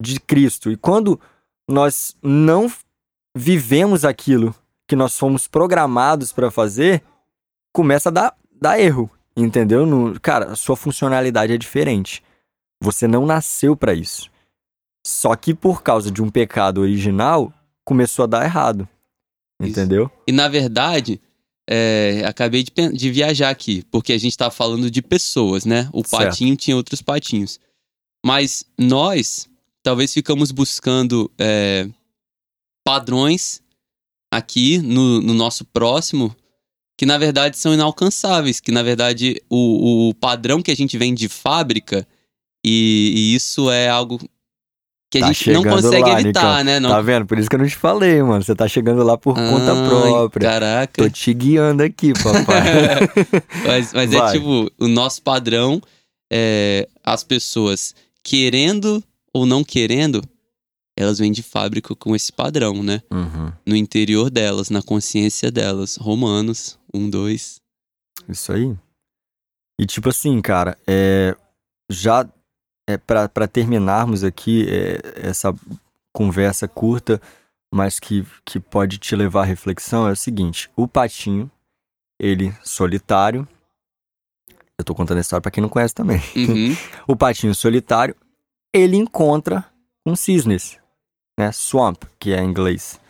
de 0.00 0.18
Cristo. 0.18 0.70
E 0.70 0.76
quando 0.76 1.20
nós 1.68 2.16
não 2.22 2.70
vivemos 3.36 4.04
aquilo 4.04 4.54
que 4.88 4.96
nós 4.96 5.18
fomos 5.18 5.46
programados 5.46 6.32
para 6.32 6.50
fazer, 6.50 7.02
começa 7.72 8.08
a 8.08 8.12
dar, 8.12 8.36
dar 8.50 8.80
erro. 8.80 9.10
Entendeu? 9.36 9.86
No, 9.86 10.18
cara, 10.20 10.52
a 10.52 10.56
sua 10.56 10.76
funcionalidade 10.76 11.52
é 11.52 11.58
diferente. 11.58 12.22
Você 12.82 13.06
não 13.06 13.24
nasceu 13.24 13.76
para 13.76 13.94
isso. 13.94 14.30
Só 15.06 15.34
que 15.36 15.54
por 15.54 15.82
causa 15.82 16.10
de 16.10 16.22
um 16.22 16.30
pecado 16.30 16.80
original, 16.80 17.52
começou 17.84 18.24
a 18.24 18.26
dar 18.26 18.44
errado. 18.44 18.88
Isso. 19.60 19.70
Entendeu? 19.70 20.10
E 20.26 20.32
na 20.32 20.48
verdade, 20.48 21.20
é, 21.68 22.22
acabei 22.26 22.64
de, 22.64 22.72
de 22.92 23.10
viajar 23.10 23.50
aqui, 23.50 23.84
porque 23.90 24.12
a 24.12 24.18
gente 24.18 24.36
tá 24.36 24.50
falando 24.50 24.90
de 24.90 25.00
pessoas, 25.00 25.64
né? 25.64 25.88
O 25.92 26.04
Certo. 26.04 26.24
patinho 26.24 26.56
tinha 26.56 26.76
outros 26.76 27.02
patinhos. 27.02 27.60
Mas 28.24 28.64
nós, 28.78 29.48
talvez 29.82 30.12
ficamos 30.12 30.50
buscando 30.50 31.30
é, 31.38 31.88
padrões 32.84 33.62
aqui 34.32 34.78
no, 34.78 35.20
no 35.20 35.34
nosso 35.34 35.64
próximo 35.64 36.34
que 36.96 37.06
na 37.06 37.18
verdade 37.18 37.58
são 37.58 37.74
inalcançáveis, 37.74 38.60
que 38.60 38.70
na 38.70 38.82
verdade 38.82 39.42
o, 39.48 40.08
o 40.08 40.14
padrão 40.14 40.62
que 40.62 40.70
a 40.70 40.76
gente 40.76 40.96
vem 40.96 41.14
de 41.14 41.28
fábrica 41.28 42.06
e, 42.64 43.12
e 43.14 43.34
isso 43.34 43.70
é 43.70 43.88
algo 43.88 44.20
que 45.12 45.18
a 45.18 45.20
Tá 45.20 45.26
gente 45.26 45.52
não 45.52 45.62
consegue 45.62 46.08
lá, 46.08 46.20
evitar, 46.22 46.64
né? 46.64 46.80
Não... 46.80 46.88
Tá 46.88 47.02
vendo? 47.02 47.26
Por 47.26 47.38
isso 47.38 47.48
que 47.48 47.54
eu 47.54 47.60
não 47.60 47.66
te 47.66 47.76
falei, 47.76 48.22
mano. 48.22 48.42
Você 48.42 48.54
tá 48.54 48.66
chegando 48.66 49.02
lá 49.02 49.18
por 49.18 49.34
conta 49.34 49.74
Ai, 49.74 49.88
própria. 49.88 50.50
Caraca. 50.50 51.02
Tô 51.02 51.10
te 51.10 51.34
guiando 51.34 51.82
aqui, 51.82 52.14
papai. 52.14 52.62
Mas, 53.66 53.92
mas 53.92 54.12
é 54.12 54.32
tipo, 54.32 54.70
o 54.78 54.88
nosso 54.88 55.20
padrão 55.22 55.82
é 56.32 56.88
as 57.04 57.22
pessoas 57.22 57.94
querendo 58.24 59.04
ou 59.34 59.44
não 59.44 59.62
querendo, 59.62 60.22
elas 60.96 61.18
vêm 61.18 61.30
de 61.30 61.42
fábrica 61.42 61.94
com 61.94 62.16
esse 62.16 62.32
padrão, 62.32 62.82
né? 62.82 63.02
Uhum. 63.10 63.52
No 63.66 63.76
interior 63.76 64.30
delas, 64.30 64.70
na 64.70 64.82
consciência 64.82 65.50
delas. 65.50 65.96
Romanos 65.96 66.78
1, 66.94 67.10
2. 67.10 67.60
Isso 68.30 68.52
aí. 68.52 68.74
E 69.78 69.84
tipo 69.84 70.08
assim, 70.08 70.40
cara, 70.40 70.76
é, 70.86 71.36
já 71.90 72.26
é, 72.86 72.96
para 72.96 73.48
terminarmos 73.48 74.24
aqui 74.24 74.66
é, 74.68 75.28
essa 75.28 75.54
conversa 76.12 76.68
curta, 76.68 77.20
mas 77.72 77.98
que, 77.98 78.26
que 78.44 78.60
pode 78.60 78.98
te 78.98 79.16
levar 79.16 79.42
à 79.42 79.44
reflexão, 79.44 80.06
é 80.06 80.12
o 80.12 80.16
seguinte: 80.16 80.70
o 80.76 80.86
patinho, 80.86 81.50
ele 82.20 82.54
solitário. 82.62 83.46
Eu 84.78 84.84
tô 84.84 84.94
contando 84.94 85.18
a 85.18 85.20
história 85.20 85.40
pra 85.40 85.50
quem 85.50 85.62
não 85.62 85.68
conhece 85.68 85.94
também. 85.94 86.20
Uhum. 86.34 86.76
O 87.06 87.14
patinho 87.14 87.54
solitário, 87.54 88.16
ele 88.72 88.96
encontra 88.96 89.64
um 90.04 90.16
cisnes, 90.16 90.78
né? 91.38 91.52
Swamp, 91.52 92.02
que 92.18 92.32
é 92.32 92.42
em 92.42 92.48
inglês. 92.48 93.00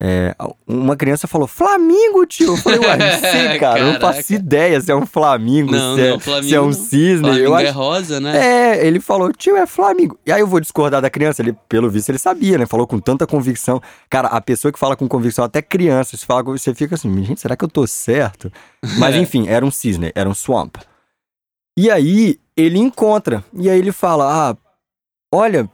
É, 0.00 0.32
uma 0.64 0.94
criança 0.94 1.26
falou, 1.26 1.48
Flamingo, 1.48 2.24
tio. 2.24 2.52
Eu 2.52 2.56
falei, 2.56 2.78
ué, 2.78 2.96
não 2.96 3.18
sei, 3.18 3.58
cara. 3.58 3.80
Eu 3.80 3.86
não 3.86 3.92
faço 4.00 4.22
Caraca. 4.28 4.32
ideia 4.34 4.80
se 4.80 4.92
é 4.92 4.94
um 4.94 5.04
Flamingo, 5.04 5.72
Não, 5.72 5.96
se, 5.96 6.02
é, 6.02 6.10
não, 6.10 6.20
Flamingo 6.20 6.48
se 6.48 6.54
é 6.54 6.60
um 6.60 6.72
cisne. 6.72 7.20
Flamengo 7.20 7.44
eu 7.44 7.58
é 7.58 7.64
acho... 7.68 7.78
rosa, 7.78 8.20
né? 8.20 8.38
É, 8.76 8.86
ele 8.86 9.00
falou, 9.00 9.32
tio, 9.32 9.56
é 9.56 9.66
Flamingo. 9.66 10.16
E 10.24 10.30
aí 10.30 10.40
eu 10.40 10.46
vou 10.46 10.60
discordar 10.60 11.02
da 11.02 11.10
criança. 11.10 11.42
Ele, 11.42 11.52
pelo 11.68 11.90
visto, 11.90 12.10
ele 12.10 12.18
sabia, 12.18 12.56
né? 12.58 12.64
Falou 12.64 12.86
com 12.86 13.00
tanta 13.00 13.26
convicção. 13.26 13.82
Cara, 14.08 14.28
a 14.28 14.40
pessoa 14.40 14.70
que 14.70 14.78
fala 14.78 14.94
com 14.96 15.08
convicção, 15.08 15.44
até 15.44 15.60
criança, 15.60 16.16
você, 16.16 16.24
fala, 16.24 16.44
você 16.44 16.72
fica 16.74 16.94
assim, 16.94 17.12
gente, 17.24 17.40
será 17.40 17.56
que 17.56 17.64
eu 17.64 17.68
tô 17.68 17.84
certo? 17.86 18.52
Mas 18.98 19.16
enfim, 19.16 19.48
era 19.48 19.66
um 19.66 19.70
cisne, 19.70 20.12
era 20.14 20.28
um 20.28 20.34
swamp. 20.34 20.76
E 21.76 21.90
aí 21.90 22.38
ele 22.56 22.78
encontra. 22.78 23.44
E 23.52 23.68
aí 23.70 23.78
ele 23.78 23.92
fala: 23.92 24.50
Ah, 24.50 24.56
olha, 25.32 25.68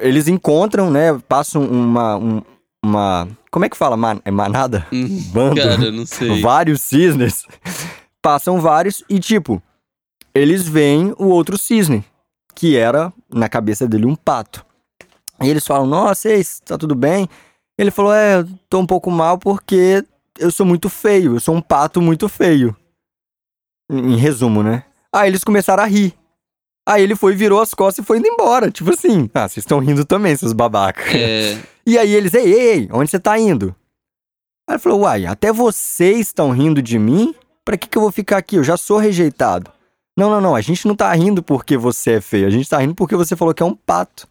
eles 0.00 0.26
encontram, 0.28 0.90
né? 0.90 1.18
Passam 1.28 1.64
uma. 1.64 2.16
um- 2.16 2.42
uma 2.84 3.28
como 3.52 3.66
é 3.66 3.68
que 3.68 3.76
fala? 3.76 3.98
Man, 3.98 4.18
é 4.24 4.30
manada? 4.30 4.86
Hum, 4.90 5.22
Bando? 5.30 5.56
Cara, 5.56 5.84
eu 5.84 5.92
não 5.92 6.06
sei. 6.06 6.40
vários 6.42 6.80
cisnes. 6.80 7.46
Passam 8.22 8.60
vários 8.62 9.04
e, 9.10 9.20
tipo, 9.20 9.62
eles 10.34 10.66
veem 10.66 11.14
o 11.18 11.26
outro 11.26 11.58
cisne, 11.58 12.02
que 12.54 12.76
era, 12.76 13.12
na 13.28 13.50
cabeça 13.50 13.86
dele, 13.86 14.06
um 14.06 14.16
pato. 14.16 14.64
E 15.42 15.50
eles 15.50 15.66
falam: 15.66 15.86
Nossa, 15.86 16.30
ei, 16.30 16.42
tá 16.64 16.78
tudo 16.78 16.94
bem? 16.94 17.28
Ele 17.76 17.90
falou: 17.90 18.14
É, 18.14 18.38
eu 18.38 18.48
tô 18.70 18.78
um 18.78 18.86
pouco 18.86 19.10
mal 19.10 19.36
porque 19.36 20.02
eu 20.38 20.50
sou 20.50 20.64
muito 20.64 20.88
feio, 20.88 21.36
eu 21.36 21.40
sou 21.40 21.54
um 21.54 21.60
pato 21.60 22.00
muito 22.00 22.28
feio. 22.30 22.74
Em 23.90 24.14
em 24.14 24.16
resumo, 24.16 24.62
né? 24.62 24.84
Aí 25.14 25.28
eles 25.28 25.44
começaram 25.44 25.82
a 25.82 25.86
rir. 25.86 26.14
Aí 26.88 27.02
ele 27.02 27.14
foi, 27.14 27.34
virou 27.36 27.60
as 27.60 27.74
costas 27.74 28.02
e 28.02 28.06
foi 28.06 28.18
indo 28.18 28.28
embora. 28.28 28.70
Tipo 28.70 28.92
assim, 28.92 29.28
ah, 29.34 29.46
vocês 29.46 29.58
estão 29.58 29.78
rindo 29.78 30.04
também, 30.06 30.34
seus 30.34 30.54
babacas. 30.54 31.14
É, 31.14 31.60
E 31.86 31.98
aí 31.98 32.14
eles, 32.14 32.34
ei, 32.34 32.44
ei, 32.44 32.70
ei, 32.70 32.88
onde 32.92 33.10
você 33.10 33.18
tá 33.18 33.38
indo? 33.38 33.74
Aí 34.68 34.74
ele 34.74 34.78
falou, 34.78 35.00
uai, 35.00 35.26
até 35.26 35.52
vocês 35.52 36.28
estão 36.28 36.50
rindo 36.50 36.80
de 36.80 36.98
mim? 36.98 37.34
Pra 37.64 37.76
que 37.76 37.88
que 37.88 37.98
eu 37.98 38.02
vou 38.02 38.12
ficar 38.12 38.38
aqui? 38.38 38.56
Eu 38.56 38.64
já 38.64 38.76
sou 38.76 38.98
rejeitado. 38.98 39.70
Não, 40.16 40.30
não, 40.30 40.40
não. 40.40 40.54
A 40.54 40.60
gente 40.60 40.86
não 40.86 40.94
tá 40.94 41.12
rindo 41.12 41.42
porque 41.42 41.76
você 41.76 42.12
é 42.12 42.20
feio. 42.20 42.46
A 42.46 42.50
gente 42.50 42.68
tá 42.68 42.78
rindo 42.78 42.94
porque 42.94 43.16
você 43.16 43.34
falou 43.34 43.54
que 43.54 43.62
é 43.62 43.66
um 43.66 43.74
pato. 43.74 44.28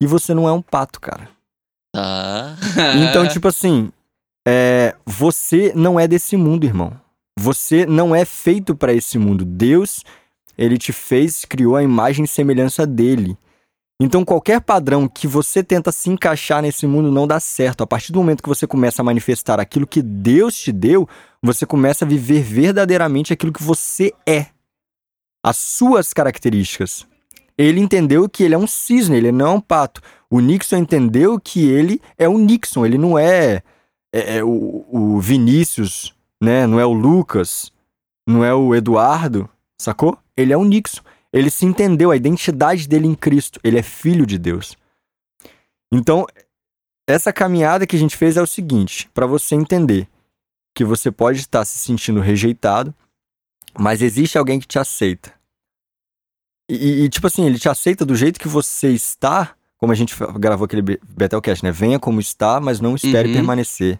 E 0.00 0.06
você 0.06 0.32
não 0.32 0.48
é 0.48 0.52
um 0.52 0.62
pato, 0.62 1.00
cara. 1.00 1.28
Tá. 1.94 2.56
Então, 2.96 3.26
tipo 3.26 3.48
assim, 3.48 3.90
é, 4.46 4.94
você 5.04 5.72
não 5.74 5.98
é 5.98 6.06
desse 6.06 6.36
mundo, 6.36 6.64
irmão. 6.64 6.92
Você 7.38 7.86
não 7.86 8.14
é 8.14 8.24
feito 8.24 8.74
para 8.74 8.92
esse 8.92 9.18
mundo. 9.18 9.44
Deus, 9.44 10.04
ele 10.56 10.78
te 10.78 10.92
fez, 10.92 11.44
criou 11.44 11.76
a 11.76 11.82
imagem 11.82 12.24
e 12.24 12.28
semelhança 12.28 12.86
dele. 12.86 13.36
Então, 14.00 14.24
qualquer 14.24 14.60
padrão 14.60 15.08
que 15.08 15.26
você 15.26 15.62
tenta 15.62 15.90
se 15.90 16.08
encaixar 16.08 16.62
nesse 16.62 16.86
mundo 16.86 17.10
não 17.10 17.26
dá 17.26 17.40
certo. 17.40 17.82
A 17.82 17.86
partir 17.86 18.12
do 18.12 18.20
momento 18.20 18.42
que 18.42 18.48
você 18.48 18.64
começa 18.64 19.02
a 19.02 19.04
manifestar 19.04 19.58
aquilo 19.58 19.88
que 19.88 20.00
Deus 20.00 20.54
te 20.54 20.70
deu, 20.70 21.08
você 21.42 21.66
começa 21.66 22.04
a 22.04 22.08
viver 22.08 22.42
verdadeiramente 22.42 23.32
aquilo 23.32 23.52
que 23.52 23.62
você 23.62 24.12
é. 24.24 24.46
As 25.44 25.56
suas 25.56 26.12
características. 26.12 27.06
Ele 27.56 27.80
entendeu 27.80 28.28
que 28.28 28.44
ele 28.44 28.54
é 28.54 28.58
um 28.58 28.68
cisne, 28.68 29.16
ele 29.16 29.32
não 29.32 29.46
é 29.46 29.50
um 29.50 29.60
pato. 29.60 30.00
O 30.30 30.38
Nixon 30.38 30.76
entendeu 30.76 31.40
que 31.40 31.68
ele 31.68 32.00
é 32.16 32.28
o 32.28 32.38
Nixon, 32.38 32.86
ele 32.86 32.96
não 32.96 33.18
é, 33.18 33.62
é, 34.12 34.36
é 34.36 34.44
o, 34.44 34.86
o 34.88 35.20
Vinícius, 35.20 36.14
né? 36.40 36.68
Não 36.68 36.78
é 36.78 36.86
o 36.86 36.92
Lucas, 36.92 37.72
não 38.28 38.44
é 38.44 38.54
o 38.54 38.76
Eduardo, 38.76 39.48
sacou? 39.76 40.16
Ele 40.36 40.52
é 40.52 40.56
o 40.56 40.64
Nixon. 40.64 41.02
Ele 41.32 41.50
se 41.50 41.66
entendeu 41.66 42.10
a 42.10 42.16
identidade 42.16 42.88
dele 42.88 43.06
em 43.06 43.14
Cristo. 43.14 43.60
Ele 43.62 43.78
é 43.78 43.82
filho 43.82 44.24
de 44.26 44.38
Deus. 44.38 44.76
Então, 45.92 46.26
essa 47.06 47.32
caminhada 47.32 47.86
que 47.86 47.96
a 47.96 47.98
gente 47.98 48.16
fez 48.16 48.36
é 48.36 48.42
o 48.42 48.46
seguinte: 48.46 49.08
para 49.12 49.26
você 49.26 49.54
entender 49.54 50.08
que 50.74 50.84
você 50.84 51.10
pode 51.10 51.40
estar 51.40 51.64
se 51.64 51.78
sentindo 51.78 52.20
rejeitado, 52.20 52.94
mas 53.78 54.00
existe 54.02 54.38
alguém 54.38 54.60
que 54.60 54.66
te 54.66 54.78
aceita. 54.78 55.32
E, 56.70 57.04
e, 57.04 57.08
tipo 57.08 57.26
assim, 57.26 57.44
ele 57.46 57.58
te 57.58 57.68
aceita 57.68 58.04
do 58.04 58.14
jeito 58.14 58.38
que 58.38 58.48
você 58.48 58.90
está, 58.90 59.54
como 59.78 59.90
a 59.90 59.94
gente 59.94 60.14
gravou 60.38 60.66
aquele 60.66 60.82
Betelcast, 60.82 61.64
né? 61.64 61.72
Venha 61.72 61.98
como 61.98 62.20
está, 62.20 62.60
mas 62.60 62.78
não 62.80 62.94
espere 62.94 63.28
Uhum. 63.28 63.34
permanecer. 63.34 63.98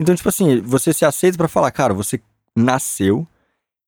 Então, 0.00 0.14
tipo 0.14 0.28
assim, 0.28 0.60
você 0.60 0.92
se 0.92 1.04
aceita 1.04 1.38
para 1.38 1.48
falar, 1.48 1.70
cara, 1.70 1.94
você 1.94 2.20
nasceu 2.56 3.26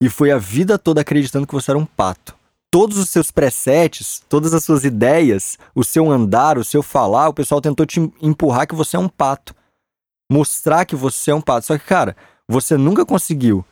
e 0.02 0.08
foi 0.08 0.30
a 0.30 0.38
vida 0.38 0.78
toda 0.78 1.00
acreditando 1.00 1.46
que 1.46 1.54
você 1.54 1.70
era 1.70 1.78
um 1.78 1.86
pato. 1.86 2.36
Todos 2.70 2.98
os 2.98 3.08
seus 3.08 3.30
presets, 3.30 4.22
todas 4.28 4.52
as 4.52 4.64
suas 4.64 4.84
ideias, 4.84 5.58
o 5.74 5.82
seu 5.82 6.10
andar, 6.10 6.58
o 6.58 6.64
seu 6.64 6.82
falar, 6.82 7.28
o 7.28 7.34
pessoal 7.34 7.60
tentou 7.60 7.86
te 7.86 8.00
empurrar 8.20 8.66
que 8.66 8.74
você 8.74 8.96
é 8.96 9.00
um 9.00 9.08
pato. 9.08 9.54
Mostrar 10.30 10.84
que 10.84 10.96
você 10.96 11.30
é 11.30 11.34
um 11.34 11.40
pato. 11.40 11.66
Só 11.66 11.78
que, 11.78 11.84
cara, 11.84 12.16
você 12.48 12.76
nunca 12.76 13.06
conseguiu 13.06 13.64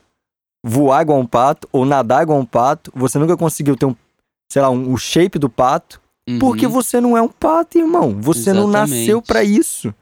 voar 0.64 1.02
igual 1.02 1.18
um 1.18 1.26
pato 1.26 1.68
ou 1.70 1.84
nadar 1.84 2.22
igual 2.22 2.38
um 2.38 2.46
pato. 2.46 2.90
Você 2.94 3.18
nunca 3.18 3.36
conseguiu 3.36 3.76
ter 3.76 3.86
um, 3.86 3.96
sei 4.50 4.62
lá, 4.62 4.70
um, 4.70 4.92
o 4.92 4.96
shape 4.96 5.38
do 5.38 5.50
pato. 5.50 6.00
Uhum. 6.26 6.38
Porque 6.38 6.66
você 6.66 7.00
não 7.00 7.18
é 7.18 7.20
um 7.20 7.28
pato, 7.28 7.76
irmão. 7.76 8.18
Você 8.20 8.52
não 8.52 8.68
Exatamente. 8.70 8.98
nasceu 9.00 9.20
pra 9.20 9.44
isso. 9.44 9.92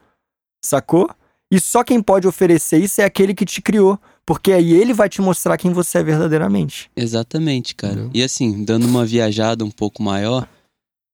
Sacou? 0.63 1.09
E 1.51 1.59
só 1.59 1.83
quem 1.83 2.01
pode 2.01 2.27
oferecer 2.27 2.77
isso 2.77 3.01
é 3.01 3.03
aquele 3.03 3.33
que 3.33 3.45
te 3.45 3.61
criou. 3.61 3.99
Porque 4.25 4.51
aí 4.51 4.71
ele 4.71 4.93
vai 4.93 5.09
te 5.09 5.21
mostrar 5.21 5.57
quem 5.57 5.73
você 5.73 5.97
é 5.97 6.03
verdadeiramente. 6.03 6.89
Exatamente, 6.95 7.75
cara. 7.75 7.93
Entendeu? 7.93 8.11
E 8.13 8.23
assim, 8.23 8.63
dando 8.63 8.87
uma 8.87 9.05
viajada 9.05 9.65
um 9.65 9.71
pouco 9.71 10.01
maior, 10.01 10.47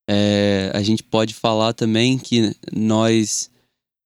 é, 0.08 0.72
a 0.74 0.82
gente 0.82 1.04
pode 1.04 1.34
falar 1.34 1.74
também 1.74 2.18
que 2.18 2.56
nós, 2.72 3.50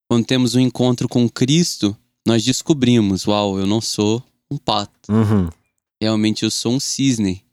quando 0.10 0.26
temos 0.26 0.56
um 0.56 0.60
encontro 0.60 1.08
com 1.10 1.30
Cristo, 1.30 1.96
nós 2.26 2.44
descobrimos: 2.44 3.28
uau, 3.28 3.60
eu 3.60 3.66
não 3.66 3.82
sou 3.82 4.24
um 4.50 4.58
pato. 4.58 5.12
Uhum. 5.12 5.50
Realmente 6.02 6.44
eu 6.44 6.52
sou 6.52 6.74
um 6.74 6.80
cisne. 6.80 7.44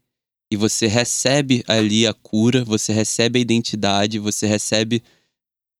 E 0.51 0.57
você 0.57 0.85
recebe 0.85 1.63
ali 1.65 2.05
a 2.05 2.13
cura, 2.13 2.65
você 2.65 2.91
recebe 2.91 3.39
a 3.39 3.41
identidade, 3.41 4.19
você 4.19 4.45
recebe 4.45 5.01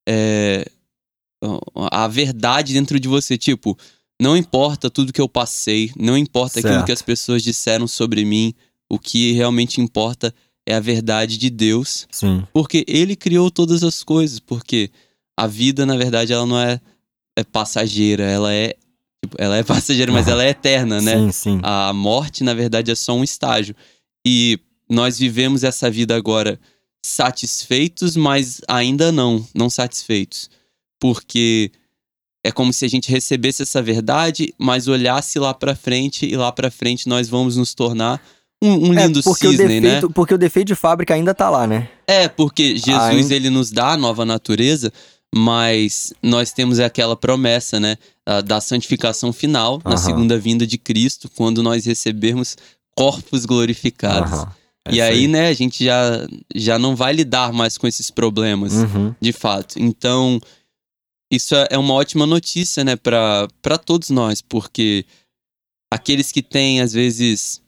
é, 0.08 0.66
a 1.90 2.08
verdade 2.08 2.72
dentro 2.72 2.98
de 2.98 3.06
você. 3.06 3.36
Tipo, 3.36 3.76
não 4.20 4.36
importa 4.36 4.90
tudo 4.90 5.12
que 5.12 5.20
eu 5.20 5.28
passei, 5.28 5.90
não 5.96 6.16
importa 6.16 6.58
aquilo 6.58 6.74
Certo. 6.74 6.86
que 6.86 6.92
as 6.92 7.02
pessoas 7.02 7.42
disseram 7.42 7.86
sobre 7.88 8.24
mim, 8.24 8.54
o 8.90 8.98
que 8.98 9.32
realmente 9.32 9.80
importa 9.80 10.34
é 10.66 10.74
a 10.74 10.80
verdade 10.80 11.36
de 11.38 11.50
Deus, 11.50 12.06
Sim. 12.10 12.46
porque 12.52 12.84
Ele 12.86 13.16
criou 13.16 13.50
todas 13.50 13.82
as 13.82 14.02
coisas. 14.02 14.38
Porque 14.38 14.90
a 15.36 15.46
vida, 15.46 15.84
na 15.84 15.96
verdade, 15.96 16.32
ela 16.32 16.46
não 16.46 16.58
é, 16.58 16.80
é 17.36 17.42
passageira, 17.42 18.24
ela 18.24 18.52
é. 18.52 18.74
tipo, 19.24 19.36
ela 19.38 19.56
é 19.56 19.62
passageira, 19.64 20.12
mas 20.12 20.28
ela 20.28 20.44
é 20.44 20.50
eterna, 20.50 21.00
né? 21.00 21.16
Sim, 21.16 21.32
sim. 21.32 21.60
A 21.62 21.92
morte, 21.92 22.44
na 22.44 22.54
verdade, 22.54 22.90
é 22.90 22.94
só 22.94 23.14
um 23.14 23.24
estágio. 23.24 23.74
E 24.24 24.58
nós 24.88 25.18
vivemos 25.18 25.64
essa 25.64 25.90
vida 25.90 26.14
agora 26.14 26.60
satisfeitos, 27.04 28.16
mas 28.16 28.60
ainda 28.68 29.10
não, 29.10 29.44
não 29.54 29.68
satisfeitos. 29.68 30.48
Porque 31.00 31.72
é 32.44 32.50
como 32.50 32.72
se 32.72 32.84
a 32.84 32.88
gente 32.88 33.10
recebesse 33.10 33.62
essa 33.62 33.80
verdade, 33.82 34.52
mas 34.58 34.88
olhasse 34.88 35.38
lá 35.38 35.52
pra 35.54 35.74
frente 35.76 36.26
e 36.26 36.36
lá 36.36 36.50
pra 36.52 36.70
frente 36.70 37.08
nós 37.08 37.28
vamos 37.28 37.56
nos 37.56 37.72
tornar 37.74 38.20
um, 38.62 38.88
um 38.90 38.94
É, 38.98 39.06
lindo 39.06 39.22
porque, 39.22 39.46
o 39.46 39.50
cisne, 39.50 39.80
né? 39.80 39.80
defeito, 39.80 40.10
porque 40.10 40.34
o 40.34 40.38
defeito 40.38 40.68
de 40.68 40.74
fábrica 40.74 41.14
ainda 41.14 41.34
tá 41.34 41.50
lá, 41.50 41.66
né? 41.66 41.88
É, 42.06 42.28
porque 42.28 42.76
Jesus 42.76 42.92
Ainda- 43.00 43.34
ele 43.34 43.50
nos 43.50 43.70
dá 43.70 43.92
a 43.92 43.96
nova 43.96 44.24
natureza, 44.24 44.92
mas 45.34 46.12
nós 46.22 46.52
temos 46.52 46.78
aquela 46.78 47.16
promessa, 47.16 47.80
né, 47.80 47.96
a- 48.26 48.40
da 48.40 48.60
santificação 48.60 49.32
final 49.32 49.80
na 49.84 49.96
segunda 49.96 50.38
vinda 50.38 50.66
de 50.66 50.78
Cristo, 50.78 51.28
quando 51.34 51.62
nós 51.62 51.86
recebermos 51.86 52.56
corpos 52.96 53.44
glorificados. 53.46 54.44
É 54.86 54.90
E 54.90 54.94
isso 54.98 55.02
aí, 55.02 55.28
né, 55.28 55.48
a 55.48 55.54
gente 55.54 55.84
já, 55.84 56.26
já 56.54 56.78
não 56.78 56.94
vai 56.94 57.12
lidar 57.12 57.52
mais 57.52 57.78
com 57.78 57.86
esses 57.86 58.10
problemas, 58.10 58.74
Uhum. 58.74 59.14
de 59.20 59.32
fato. 59.32 59.76
Então, 59.80 60.38
isso 61.32 61.54
é 61.54 61.78
uma 61.78 61.94
ótima 61.94 62.26
notícia, 62.26 62.84
né, 62.84 62.94
para 62.94 63.78
todos 63.84 64.10
nós, 64.10 64.42
porque 64.42 65.06
aqueles 65.90 66.30
que 66.30 66.42
têm, 66.42 66.82
às 66.82 66.92
vezes, 66.92 67.62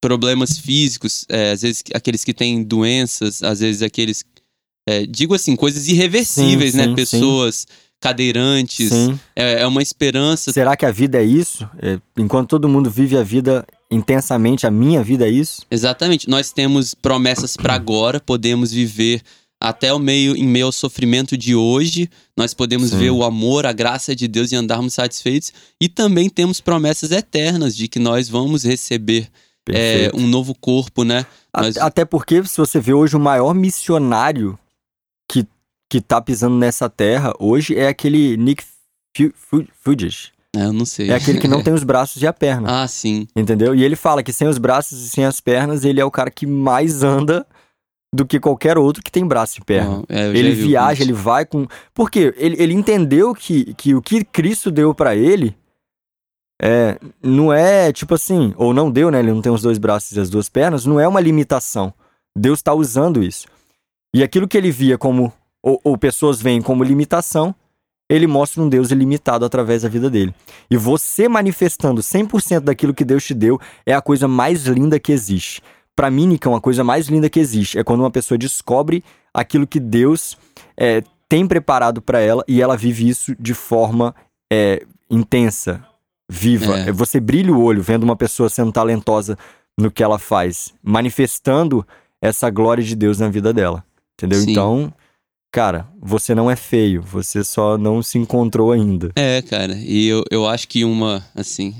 problemas 0.00 0.58
físicos, 0.58 1.24
é, 1.28 1.52
às 1.52 1.62
vezes 1.62 1.84
aqueles 1.94 2.24
que 2.24 2.34
têm 2.34 2.62
doenças, 2.64 3.42
às 3.42 3.60
vezes 3.60 3.82
aqueles. 3.82 4.24
é, 4.88 5.06
digo 5.06 5.34
assim, 5.34 5.54
coisas 5.54 5.86
irreversíveis, 5.86 6.72
Sim, 6.72 6.78
né? 6.78 6.84
sim, 6.84 6.90
sim. 6.90 6.96
Pessoas 6.96 7.66
cadeirantes. 8.00 8.90
É, 9.34 9.62
é 9.62 9.66
uma 9.66 9.82
esperança. 9.82 10.52
Será 10.52 10.76
que 10.76 10.86
a 10.86 10.90
vida 10.90 11.18
é 11.18 11.24
isso? 11.24 11.68
É, 11.80 12.00
enquanto 12.16 12.50
todo 12.50 12.68
mundo 12.68 12.90
vive 12.90 13.16
a 13.16 13.22
vida 13.22 13.66
intensamente, 13.90 14.66
a 14.66 14.70
minha 14.70 15.02
vida 15.02 15.26
é 15.26 15.30
isso? 15.30 15.62
Exatamente. 15.70 16.28
Nós 16.28 16.52
temos 16.52 16.94
promessas 16.94 17.56
para 17.56 17.74
agora, 17.74 18.20
podemos 18.20 18.72
viver 18.72 19.22
até 19.60 19.92
o 19.92 19.98
meio 19.98 20.36
em 20.36 20.46
meio 20.46 20.66
ao 20.66 20.72
sofrimento 20.72 21.36
de 21.36 21.54
hoje. 21.54 22.08
Nós 22.36 22.54
podemos 22.54 22.90
Sim. 22.90 22.98
ver 22.98 23.10
o 23.10 23.24
amor, 23.24 23.66
a 23.66 23.72
graça 23.72 24.14
de 24.14 24.28
Deus 24.28 24.52
e 24.52 24.56
andarmos 24.56 24.94
satisfeitos. 24.94 25.52
E 25.80 25.88
também 25.88 26.28
temos 26.30 26.60
promessas 26.60 27.10
eternas 27.10 27.74
de 27.76 27.88
que 27.88 27.98
nós 27.98 28.28
vamos 28.28 28.62
receber 28.64 29.28
é, 29.70 30.10
um 30.14 30.26
novo 30.26 30.54
corpo, 30.54 31.04
né? 31.04 31.26
Nós- 31.54 31.76
Até 31.76 32.04
porque, 32.04 32.42
se 32.44 32.56
você 32.56 32.80
vê 32.80 32.92
hoje 32.94 33.16
o 33.16 33.20
maior 33.20 33.52
missionário 33.54 34.58
que, 35.30 35.46
que 35.90 36.00
tá 36.00 36.20
pisando 36.20 36.56
nessa 36.56 36.88
terra 36.88 37.32
hoje 37.38 37.76
é 37.76 37.88
aquele 37.88 38.36
Nick 38.36 38.62
Fu- 39.16 39.32
Fu- 39.34 39.66
Fuges. 39.82 40.30
É, 40.56 40.64
eu 40.64 40.72
não 40.72 40.86
sei. 40.86 41.10
É 41.10 41.14
aquele 41.14 41.38
que 41.38 41.46
não 41.48 41.62
tem 41.62 41.72
os 41.74 41.84
braços 41.84 42.22
e 42.22 42.26
a 42.26 42.32
perna. 42.32 42.82
ah, 42.82 42.88
sim. 42.88 43.26
Entendeu? 43.36 43.74
E 43.74 43.84
ele 43.84 43.96
fala 43.96 44.22
que 44.22 44.32
sem 44.32 44.48
os 44.48 44.56
braços 44.56 45.02
e 45.04 45.08
sem 45.10 45.24
as 45.26 45.40
pernas, 45.40 45.84
ele 45.84 46.00
é 46.00 46.04
o 46.04 46.10
cara 46.10 46.30
que 46.30 46.46
mais 46.46 47.02
anda 47.02 47.46
do 48.14 48.26
que 48.26 48.40
qualquer 48.40 48.78
outro 48.78 49.02
que 49.02 49.12
tem 49.12 49.26
braço 49.26 49.60
e 49.60 49.64
perna. 49.64 50.02
É, 50.08 50.28
ele 50.28 50.52
viaja, 50.52 51.02
ele 51.02 51.12
vai 51.12 51.44
com. 51.44 51.66
Porque 51.94 52.34
ele, 52.36 52.56
ele 52.58 52.74
entendeu 52.74 53.34
que, 53.34 53.74
que 53.74 53.94
o 53.94 54.02
que 54.02 54.24
Cristo 54.24 54.70
deu 54.70 54.94
pra 54.94 55.14
ele 55.14 55.56
é, 56.60 56.98
não 57.22 57.52
é 57.52 57.92
tipo 57.92 58.14
assim, 58.14 58.52
ou 58.56 58.74
não 58.74 58.90
deu, 58.90 59.10
né? 59.10 59.20
Ele 59.20 59.32
não 59.32 59.42
tem 59.42 59.52
os 59.52 59.62
dois 59.62 59.78
braços 59.78 60.16
e 60.16 60.20
as 60.20 60.30
duas 60.30 60.48
pernas, 60.48 60.84
não 60.84 60.98
é 60.98 61.06
uma 61.06 61.20
limitação. 61.20 61.92
Deus 62.36 62.58
está 62.58 62.74
usando 62.74 63.22
isso. 63.22 63.46
E 64.14 64.22
aquilo 64.22 64.48
que 64.48 64.56
ele 64.56 64.70
via 64.70 64.96
como, 64.96 65.32
ou, 65.62 65.80
ou 65.84 65.98
pessoas 65.98 66.40
veem 66.40 66.62
como 66.62 66.82
limitação, 66.82 67.54
ele 68.10 68.26
mostra 68.26 68.62
um 68.62 68.68
Deus 68.68 68.90
ilimitado 68.90 69.44
através 69.44 69.82
da 69.82 69.88
vida 69.88 70.08
dele. 70.08 70.34
E 70.70 70.76
você 70.76 71.28
manifestando 71.28 72.00
100% 72.00 72.60
daquilo 72.60 72.94
que 72.94 73.04
Deus 73.04 73.24
te 73.24 73.34
deu 73.34 73.60
é 73.84 73.92
a 73.92 74.00
coisa 74.00 74.26
mais 74.26 74.64
linda 74.64 74.98
que 74.98 75.12
existe. 75.12 75.62
Pra 75.98 76.12
mim, 76.12 76.28
Nicão, 76.28 76.54
a 76.54 76.60
coisa 76.60 76.84
mais 76.84 77.08
linda 77.08 77.28
que 77.28 77.40
existe 77.40 77.76
é 77.76 77.82
quando 77.82 77.98
uma 77.98 78.10
pessoa 78.10 78.38
descobre 78.38 79.02
aquilo 79.34 79.66
que 79.66 79.80
Deus 79.80 80.38
é, 80.76 81.02
tem 81.28 81.44
preparado 81.44 82.00
pra 82.00 82.20
ela 82.20 82.44
e 82.46 82.62
ela 82.62 82.76
vive 82.76 83.08
isso 83.08 83.34
de 83.34 83.52
forma 83.52 84.14
é, 84.48 84.86
intensa, 85.10 85.84
viva. 86.30 86.78
É. 86.78 86.92
Você 86.92 87.18
brilha 87.18 87.52
o 87.52 87.60
olho 87.60 87.82
vendo 87.82 88.04
uma 88.04 88.14
pessoa 88.14 88.48
sendo 88.48 88.70
talentosa 88.70 89.36
no 89.76 89.90
que 89.90 90.00
ela 90.00 90.20
faz, 90.20 90.72
manifestando 90.80 91.84
essa 92.22 92.48
glória 92.48 92.84
de 92.84 92.94
Deus 92.94 93.18
na 93.18 93.28
vida 93.28 93.52
dela. 93.52 93.84
Entendeu? 94.16 94.40
Sim. 94.40 94.52
Então, 94.52 94.94
cara, 95.50 95.88
você 96.00 96.32
não 96.32 96.48
é 96.48 96.54
feio, 96.54 97.02
você 97.02 97.42
só 97.42 97.76
não 97.76 98.04
se 98.04 98.18
encontrou 98.18 98.70
ainda. 98.70 99.10
É, 99.16 99.42
cara, 99.42 99.74
e 99.74 100.06
eu, 100.06 100.22
eu 100.30 100.46
acho 100.46 100.68
que 100.68 100.84
uma, 100.84 101.26
assim, 101.34 101.74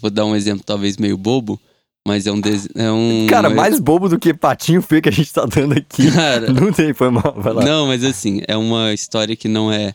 vou 0.00 0.12
dar 0.12 0.26
um 0.26 0.36
exemplo 0.36 0.62
talvez 0.64 0.96
meio 0.96 1.18
bobo, 1.18 1.60
Mas 2.08 2.26
é 2.26 2.32
um. 2.32 2.40
Des... 2.40 2.66
É 2.74 2.90
um 2.90 3.26
Cara, 3.28 3.50
mais 3.50 3.78
bobo 3.78 4.08
do 4.08 4.18
que 4.18 4.32
patinho 4.32 4.80
feio 4.80 5.02
que 5.02 5.10
a 5.10 5.12
gente 5.12 5.30
tá 5.30 5.44
dando 5.44 5.74
aqui. 5.74 6.08
Cara, 6.10 6.50
Não 6.50 6.72
tem, 6.72 6.94
foi 6.94 7.10
mal, 7.10 7.34
vai 7.36 7.52
lá. 7.52 7.62
Não, 7.62 7.86
mas 7.86 8.02
assim, 8.02 8.40
é 8.48 8.56
uma 8.56 8.94
história 8.94 9.36
que 9.36 9.46
não 9.46 9.70
é 9.70 9.92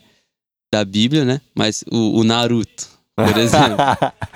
da 0.72 0.84
Bíblia, 0.84 1.24
né? 1.24 1.40
Mas 1.56 1.82
o, 1.90 2.20
o 2.20 2.22
Naruto, 2.22 2.86
por 3.16 3.36
exemplo. 3.36 3.78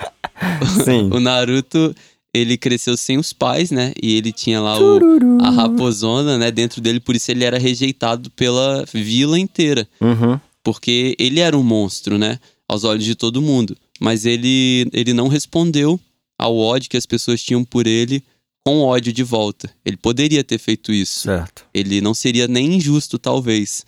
Sim. 0.83 1.09
o 1.09 1.21
Naruto, 1.21 1.95
ele 2.33 2.57
cresceu 2.57 2.97
sem 2.97 3.17
os 3.17 3.31
pais, 3.31 3.71
né? 3.71 3.93
E 4.03 4.17
ele 4.17 4.33
tinha 4.33 4.59
lá 4.59 4.77
o, 4.77 4.99
a 5.41 5.49
raposona, 5.49 6.37
né? 6.37 6.51
Dentro 6.51 6.81
dele, 6.81 6.99
por 6.99 7.15
isso 7.15 7.31
ele 7.31 7.45
era 7.45 7.57
rejeitado 7.57 8.29
pela 8.31 8.83
vila 8.93 9.39
inteira. 9.39 9.87
Uhum. 10.01 10.37
Porque 10.61 11.15
ele 11.17 11.39
era 11.39 11.57
um 11.57 11.63
monstro, 11.63 12.17
né? 12.17 12.39
Aos 12.67 12.83
olhos 12.83 13.05
de 13.05 13.15
todo 13.15 13.41
mundo. 13.41 13.77
Mas 14.01 14.25
ele, 14.25 14.85
ele 14.91 15.13
não 15.13 15.29
respondeu 15.29 15.97
ao 16.39 16.57
ódio 16.57 16.89
que 16.89 16.97
as 16.97 17.05
pessoas 17.05 17.43
tinham 17.43 17.63
por 17.63 17.85
ele 17.85 18.23
com 18.65 18.81
ódio 18.81 19.11
de 19.13 19.23
volta. 19.23 19.69
Ele 19.85 19.97
poderia 19.97 20.43
ter 20.43 20.57
feito 20.57 20.91
isso. 20.91 21.21
Certo. 21.21 21.65
Ele 21.73 22.01
não 22.01 22.13
seria 22.13 22.47
nem 22.47 22.75
injusto, 22.75 23.19
talvez. 23.19 23.85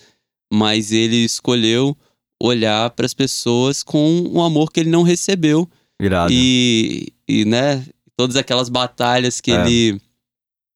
Mas 0.53 0.91
ele 0.91 1.17
escolheu 1.17 1.95
olhar 2.41 2.89
para 2.91 3.05
as 3.05 3.13
pessoas 3.13 3.83
com 3.83 4.23
um 4.31 4.41
amor 4.41 4.71
que 4.71 4.79
ele 4.79 4.89
não 4.89 5.03
recebeu. 5.03 5.69
Irado. 6.01 6.31
E, 6.33 7.13
e, 7.27 7.45
né, 7.45 7.85
todas 8.17 8.35
aquelas 8.35 8.67
batalhas 8.69 9.39
que, 9.39 9.51
É. 9.51 9.61
ele, 9.65 10.01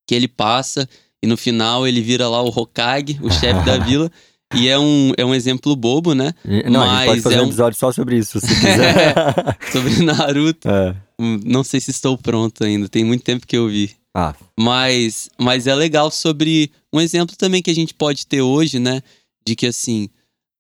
que 0.08 0.14
ele 0.16 0.28
passa. 0.28 0.88
E 1.24 1.28
no 1.28 1.36
final 1.36 1.88
ele 1.88 2.02
vira 2.02 2.30
lá 2.30 2.42
o 2.44 2.50
Hokage, 2.50 3.18
o 3.24 3.32
chefe 3.32 3.66
da 3.66 3.78
vila. 3.84 4.12
E 4.54 4.68
é 4.68 4.78
um, 4.78 5.12
é 5.18 5.26
um 5.26 5.34
exemplo 5.34 5.76
bobo, 5.76 6.14
né? 6.14 6.32
Não, 6.70 6.82
a 6.84 6.88
gente 6.88 7.06
pode 7.06 7.10
mas 7.16 7.24
fazer 7.24 7.36
é 7.38 7.40
um 7.42 7.46
um- 7.46 7.48
episódio 7.48 7.80
só 7.80 7.92
sobre 7.92 8.18
isso, 8.18 8.40
se 8.40 8.48
quiser. 8.48 9.58
Sobre 9.72 10.04
Naruto. 10.06 10.70
é. 10.70 10.96
Não 11.20 11.64
sei 11.64 11.80
se 11.80 11.92
estou 11.92 12.18
pronto 12.18 12.64
ainda, 12.64 12.90
tem 12.90 13.04
muito 13.04 13.24
tempo 13.24 13.46
que 13.48 13.56
eu 13.58 13.68
vi. 13.70 13.92
Ah, 14.14 14.34
Mas, 14.58 15.30
mas 15.38 15.68
é 15.68 15.76
legal 15.76 16.10
sobre 16.10 16.72
um 16.94 17.02
exemplo 17.02 17.36
também 17.36 17.62
que 17.62 17.70
a 17.72 17.76
gente 17.76 17.94
pode 17.94 18.26
ter 18.26 18.42
hoje, 18.42 18.80
né? 18.80 19.02
De 19.46 19.56
que 19.56 19.66
assim, 19.68 20.10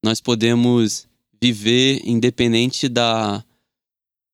nós 0.03 0.19
podemos 0.19 1.07
viver 1.41 2.01
independente 2.05 2.89
da 2.89 3.43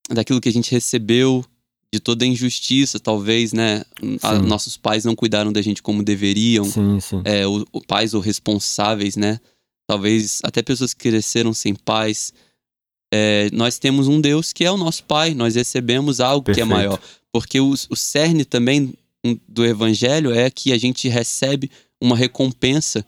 daquilo 0.10 0.42
que 0.42 0.50
a 0.50 0.54
gente 0.54 0.72
recebeu, 0.72 1.46
de 1.94 2.00
toda 2.00 2.26
a 2.26 2.28
injustiça, 2.28 3.00
talvez, 3.00 3.54
né? 3.54 3.84
A- 4.22 4.40
nossos 4.40 4.78
pais 4.78 5.06
não 5.06 5.16
cuidaram 5.16 5.52
da 5.52 5.62
gente 5.62 5.82
como 5.84 6.04
deveriam, 6.04 6.64
sim, 6.66 7.00
sim. 7.00 7.22
é, 7.26 7.46
o, 7.48 7.66
o 7.72 7.82
pais 7.82 8.14
ou 8.14 8.22
responsáveis, 8.22 9.16
né? 9.16 9.40
Talvez 9.88 10.40
até 10.44 10.62
pessoas 10.62 10.94
que 10.94 11.10
cresceram 11.10 11.54
sem 11.54 11.76
pais. 11.76 12.34
É, 13.13 13.50
nós 13.52 13.78
temos 13.78 14.08
um 14.08 14.21
Deus 14.21 14.54
que 14.54 14.63
é 14.63 14.71
o 14.71 14.78
nosso 14.78 15.04
Pai, 15.04 15.34
nós 15.34 15.56
recebemos 15.56 16.19
algo 16.19 16.45
que 16.45 16.52
é 16.52 16.56
Perfeito. 16.56 16.69
maior. 16.69 17.02
Porque 17.32 17.60
o, 17.60 17.71
o 17.71 17.95
cerne 17.95 18.45
também 18.45 18.93
do 19.47 19.65
Evangelho 19.65 20.34
é 20.34 20.50
que 20.50 20.71
a 20.71 20.78
gente 20.78 21.08
recebe 21.08 21.69
uma 22.02 22.15
recompensa. 22.15 23.06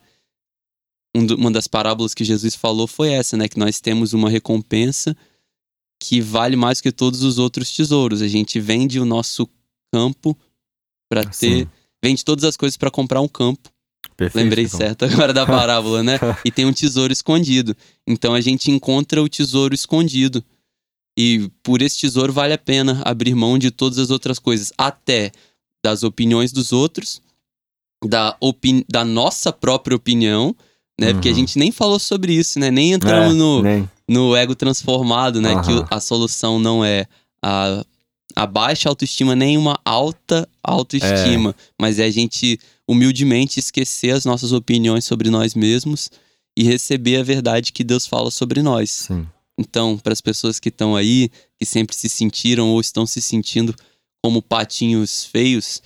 Um 1.15 1.25
uma 1.35 1.51
das 1.51 1.67
parábolas 1.67 2.13
que 2.13 2.23
Jesus 2.23 2.55
falou 2.55 2.87
foi 2.87 3.09
essa, 3.09 3.37
né? 3.37 3.47
Que 3.47 3.57
nós 3.57 3.79
temos 3.79 4.13
uma 4.13 4.29
recompensa 4.29 5.15
que 6.01 6.19
vale 6.19 6.55
mais 6.55 6.81
que 6.81 6.91
todos 6.91 7.23
os 7.23 7.37
outros 7.39 7.73
tesouros. 7.73 8.21
A 8.21 8.27
gente 8.27 8.59
vende 8.59 8.99
o 8.99 9.05
nosso 9.05 9.47
campo 9.91 10.37
para 11.09 11.23
ter. 11.23 11.33
Sim. 11.33 11.67
Vende 12.03 12.25
todas 12.25 12.43
as 12.43 12.57
coisas 12.57 12.75
para 12.75 12.91
comprar 12.91 13.21
um 13.21 13.27
campo. 13.27 13.72
Perfeito. 14.15 14.43
Lembrei 14.43 14.65
então. 14.65 14.77
certo 14.79 15.05
agora 15.05 15.33
da 15.33 15.45
parábola, 15.47 16.03
né? 16.03 16.19
E 16.45 16.51
tem 16.51 16.65
um 16.65 16.73
tesouro 16.73 17.11
escondido. 17.13 17.75
Então 18.07 18.33
a 18.33 18.41
gente 18.41 18.69
encontra 18.71 19.21
o 19.21 19.29
tesouro 19.29 19.73
escondido. 19.73 20.43
E 21.17 21.49
por 21.61 21.81
esse 21.81 21.99
tesouro 21.99 22.33
vale 22.33 22.53
a 22.53 22.57
pena 22.57 23.01
abrir 23.05 23.35
mão 23.35 23.57
de 23.57 23.69
todas 23.71 23.99
as 23.99 24.09
outras 24.09 24.39
coisas, 24.39 24.71
até 24.77 25.31
das 25.85 26.01
opiniões 26.03 26.51
dos 26.51 26.71
outros, 26.71 27.21
da, 28.03 28.35
opini 28.39 28.83
da 28.89 29.05
nossa 29.05 29.51
própria 29.53 29.95
opinião, 29.95 30.55
né? 30.99 31.13
Porque 31.13 31.27
a 31.29 31.31
Uhum. 31.31 31.37
gente 31.37 31.57
nem 31.59 31.71
falou 31.71 31.99
sobre 31.99 32.33
isso, 32.33 32.59
né? 32.59 32.71
Nem 32.71 32.93
entramos 32.93 33.33
É, 33.33 33.37
no, 33.37 33.61
nem. 33.61 33.89
no 34.09 34.35
ego 34.35 34.55
transformado, 34.55 35.39
né? 35.41 35.61
Que 35.61 35.71
o- 35.71 35.79
Aham. 35.79 35.87
a 35.91 35.99
solução 35.99 36.59
não 36.59 36.83
é 36.83 37.05
a, 37.43 37.85
a 38.35 38.45
baixa 38.47 38.89
autoestima, 38.89 39.35
nem 39.35 39.57
uma 39.57 39.79
alta 39.85 40.47
autoestima, 40.63 41.55
mas 41.79 41.99
é 41.99 42.05
a 42.05 42.11
gente 42.11 42.59
humildemente 42.87 43.59
esquecer 43.59 44.11
as 44.11 44.25
nossas 44.25 44.51
opiniões 44.51 45.05
sobre 45.05 45.29
nós 45.29 45.55
mesmos 45.55 46.09
e 46.57 46.63
receber 46.63 47.17
a 47.17 47.23
verdade 47.23 47.71
que 47.71 47.83
Deus 47.83 48.05
fala 48.05 48.29
sobre 48.29 48.61
nós. 48.61 48.89
Sim. 48.89 49.27
Então, 49.57 49.97
para 49.97 50.13
as 50.13 50.21
pessoas 50.21 50.59
que 50.59 50.69
estão 50.69 50.95
aí, 50.95 51.29
que 51.59 51.65
sempre 51.65 51.95
se 51.95 52.09
sentiram 52.09 52.69
ou 52.69 52.81
estão 52.81 53.05
se 53.05 53.21
sentindo 53.21 53.75
como 54.21 54.41
patinhos 54.41 55.25
feios, 55.25 55.81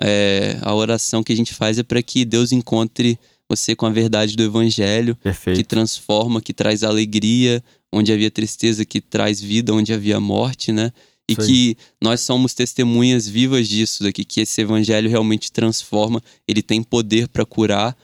é, 0.00 0.58
a 0.62 0.74
oração 0.74 1.22
que 1.22 1.32
a 1.32 1.36
gente 1.36 1.54
faz 1.54 1.78
é 1.78 1.82
para 1.82 2.02
que 2.02 2.24
Deus 2.24 2.52
encontre 2.52 3.18
você 3.48 3.74
com 3.74 3.84
a 3.84 3.90
verdade 3.90 4.36
do 4.36 4.44
Evangelho 4.44 5.16
que 5.16 5.22
Perfeito. 5.22 5.64
transforma, 5.66 6.40
que 6.40 6.54
traz 6.54 6.84
alegria, 6.84 7.62
onde 7.92 8.12
havia 8.12 8.30
tristeza, 8.30 8.84
que 8.84 9.00
traz 9.00 9.40
vida, 9.40 9.74
onde 9.74 9.92
havia 9.92 10.20
morte, 10.20 10.70
né? 10.70 10.92
E 11.32 11.36
que 11.46 11.76
nós 12.02 12.20
somos 12.20 12.54
testemunhas 12.54 13.28
vivas 13.28 13.68
disso 13.68 14.02
daqui, 14.02 14.24
que 14.24 14.40
esse 14.40 14.60
evangelho 14.60 15.08
realmente 15.08 15.52
transforma, 15.52 16.22
ele 16.46 16.62
tem 16.62 16.82
poder 16.82 17.28
para 17.28 17.44
curar 17.44 17.96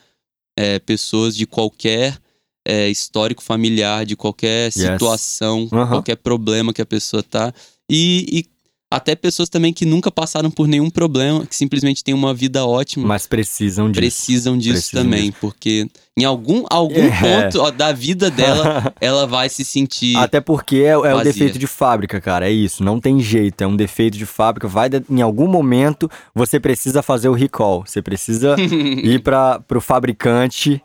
é, 0.57 0.79
pessoas 0.79 1.35
de 1.35 1.45
qualquer 1.45 2.19
é, 2.67 2.89
histórico 2.89 3.41
familiar, 3.41 4.05
de 4.05 4.15
qualquer 4.15 4.71
situação, 4.71 5.69
Aham. 5.71 5.89
qualquer 5.89 6.17
problema 6.17 6.73
que 6.73 6.81
a 6.81 6.85
pessoa 6.85 7.23
tá. 7.23 7.53
E, 7.89 8.25
e 8.29 8.56
até 8.89 9.15
pessoas 9.15 9.49
também 9.49 9.73
que 9.73 9.85
nunca 9.85 10.09
passaram 10.09 10.49
por 10.49 10.65
nenhum 10.67 10.89
problema, 10.89 11.45
que 11.45 11.55
simplesmente 11.55 12.01
têm 12.03 12.13
uma 12.13 12.33
vida 12.33 12.65
ótima 12.65 13.05
Mas 13.05 13.27
precisam 13.27 13.87
disso. 13.91 13.99
precisam 13.99 14.57
disso 14.57 14.73
Precisam 14.73 15.03
também, 15.03 15.31
porque 15.41 15.87
em 16.17 16.23
algum, 16.23 16.63
algum 16.69 16.95
É. 17.01 17.19
ponto 17.43 17.59
ó, 17.61 17.69
da 17.69 17.91
vida 17.91 18.31
dela, 18.31 18.93
ela 19.01 19.27
vai 19.27 19.49
se 19.49 19.65
sentir. 19.65 20.15
Até 20.15 20.39
porque 20.39 20.77
é, 20.77 20.91
é 20.91 21.13
o 21.13 21.21
defeito 21.21 21.59
de 21.59 21.67
fábrica, 21.67 22.21
cara. 22.21 22.47
É 22.47 22.51
isso. 22.51 22.81
Não 22.83 22.97
tem 22.99 23.19
jeito. 23.19 23.61
É 23.61 23.67
um 23.67 23.75
defeito 23.75 24.17
de 24.17 24.25
fábrica. 24.25 24.67
Vai 24.69 24.87
de- 24.89 25.03
em 25.09 25.21
algum 25.21 25.47
momento 25.47 26.09
você 26.33 26.57
precisa 26.59 27.01
fazer 27.03 27.27
o 27.27 27.33
recall. 27.33 27.83
Você 27.85 28.01
precisa 28.01 28.55
ir 29.03 29.19
para 29.21 29.59
pro 29.59 29.81
fabricante 29.81 30.81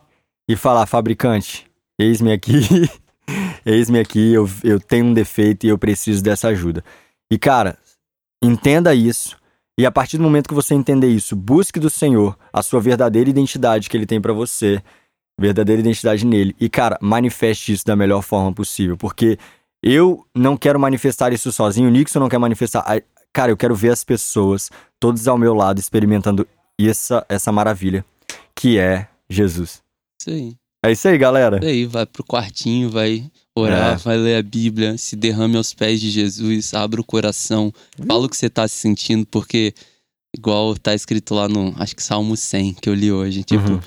e 0.47 0.55
falar: 0.57 0.85
fabricante, 0.85 1.65
eis-me 1.97 2.33
aqui. 2.33 2.59
eis-me 3.65 3.97
aqui. 3.99 4.33
Eu, 4.33 4.49
eu 4.63 4.79
tenho 4.79 5.05
um 5.05 5.13
defeito 5.13 5.65
e 5.65 5.69
eu 5.69 5.77
preciso 5.77 6.21
dessa 6.21 6.49
ajuda. 6.49 6.83
E, 7.31 7.37
cara, 7.37 7.77
entenda 8.43 8.93
isso. 8.93 9.37
E 9.77 9.85
a 9.85 9.91
partir 9.91 10.17
do 10.17 10.23
momento 10.23 10.47
que 10.47 10.53
você 10.53 10.75
entender 10.75 11.07
isso, 11.07 11.35
busque 11.35 11.79
do 11.79 11.89
Senhor 11.89 12.37
a 12.51 12.61
sua 12.61 12.79
verdadeira 12.79 13.29
identidade 13.29 13.89
que 13.89 13.97
ele 13.97 14.05
tem 14.05 14.21
pra 14.21 14.31
você, 14.31 14.81
verdadeira 15.39 15.81
identidade 15.81 16.25
nele. 16.25 16.55
E, 16.59 16.69
cara, 16.69 16.97
manifeste 17.01 17.73
isso 17.73 17.85
da 17.85 17.95
melhor 17.95 18.21
forma 18.21 18.53
possível, 18.53 18.95
porque 18.95 19.37
eu 19.81 20.25
não 20.35 20.55
quero 20.55 20.79
manifestar 20.79 21.33
isso 21.33 21.51
sozinho, 21.51 21.89
o 21.89 21.91
Nixon 21.91 22.19
não 22.19 22.29
quer 22.29 22.37
manifestar. 22.37 22.85
Cara, 23.33 23.51
eu 23.51 23.57
quero 23.57 23.75
ver 23.75 23.89
as 23.89 24.03
pessoas, 24.03 24.69
todos 24.99 25.27
ao 25.27 25.39
meu 25.39 25.55
lado, 25.55 25.79
experimentando 25.79 26.47
essa, 26.79 27.25
essa 27.27 27.51
maravilha, 27.51 28.05
que 28.55 28.77
é 28.77 29.07
Jesus. 29.27 29.81
Isso 30.21 30.29
aí. 30.29 30.55
É 30.85 30.91
isso 30.91 31.07
aí, 31.07 31.17
galera. 31.17 31.57
Isso 31.57 31.65
aí, 31.65 31.85
vai 31.85 32.05
pro 32.05 32.23
quartinho, 32.23 32.89
vai 32.89 33.31
orar, 33.55 33.93
É. 33.93 33.97
vai 33.97 34.17
ler 34.17 34.37
a 34.37 34.41
Bíblia, 34.41 34.97
se 34.97 35.15
derrame 35.15 35.57
aos 35.57 35.73
pés 35.73 36.01
de 36.01 36.09
Jesus, 36.09 36.73
abra 36.73 36.99
o 36.99 37.03
coração, 37.03 37.71
fala 38.07 38.25
o 38.25 38.29
que 38.29 38.35
você 38.37 38.49
tá 38.49 38.67
se 38.67 38.75
sentindo, 38.75 39.25
porque, 39.27 39.73
igual 40.35 40.75
tá 40.75 40.93
escrito 40.95 41.33
lá 41.35 41.47
no, 41.47 41.73
acho 41.77 41.95
que 41.95 42.01
Salmo 42.03 42.35
100, 42.35 42.73
que 42.75 42.89
eu 42.89 42.93
li 42.93 43.11
hoje, 43.11 43.43
tipo, 43.43 43.73
Uhum. 43.73 43.79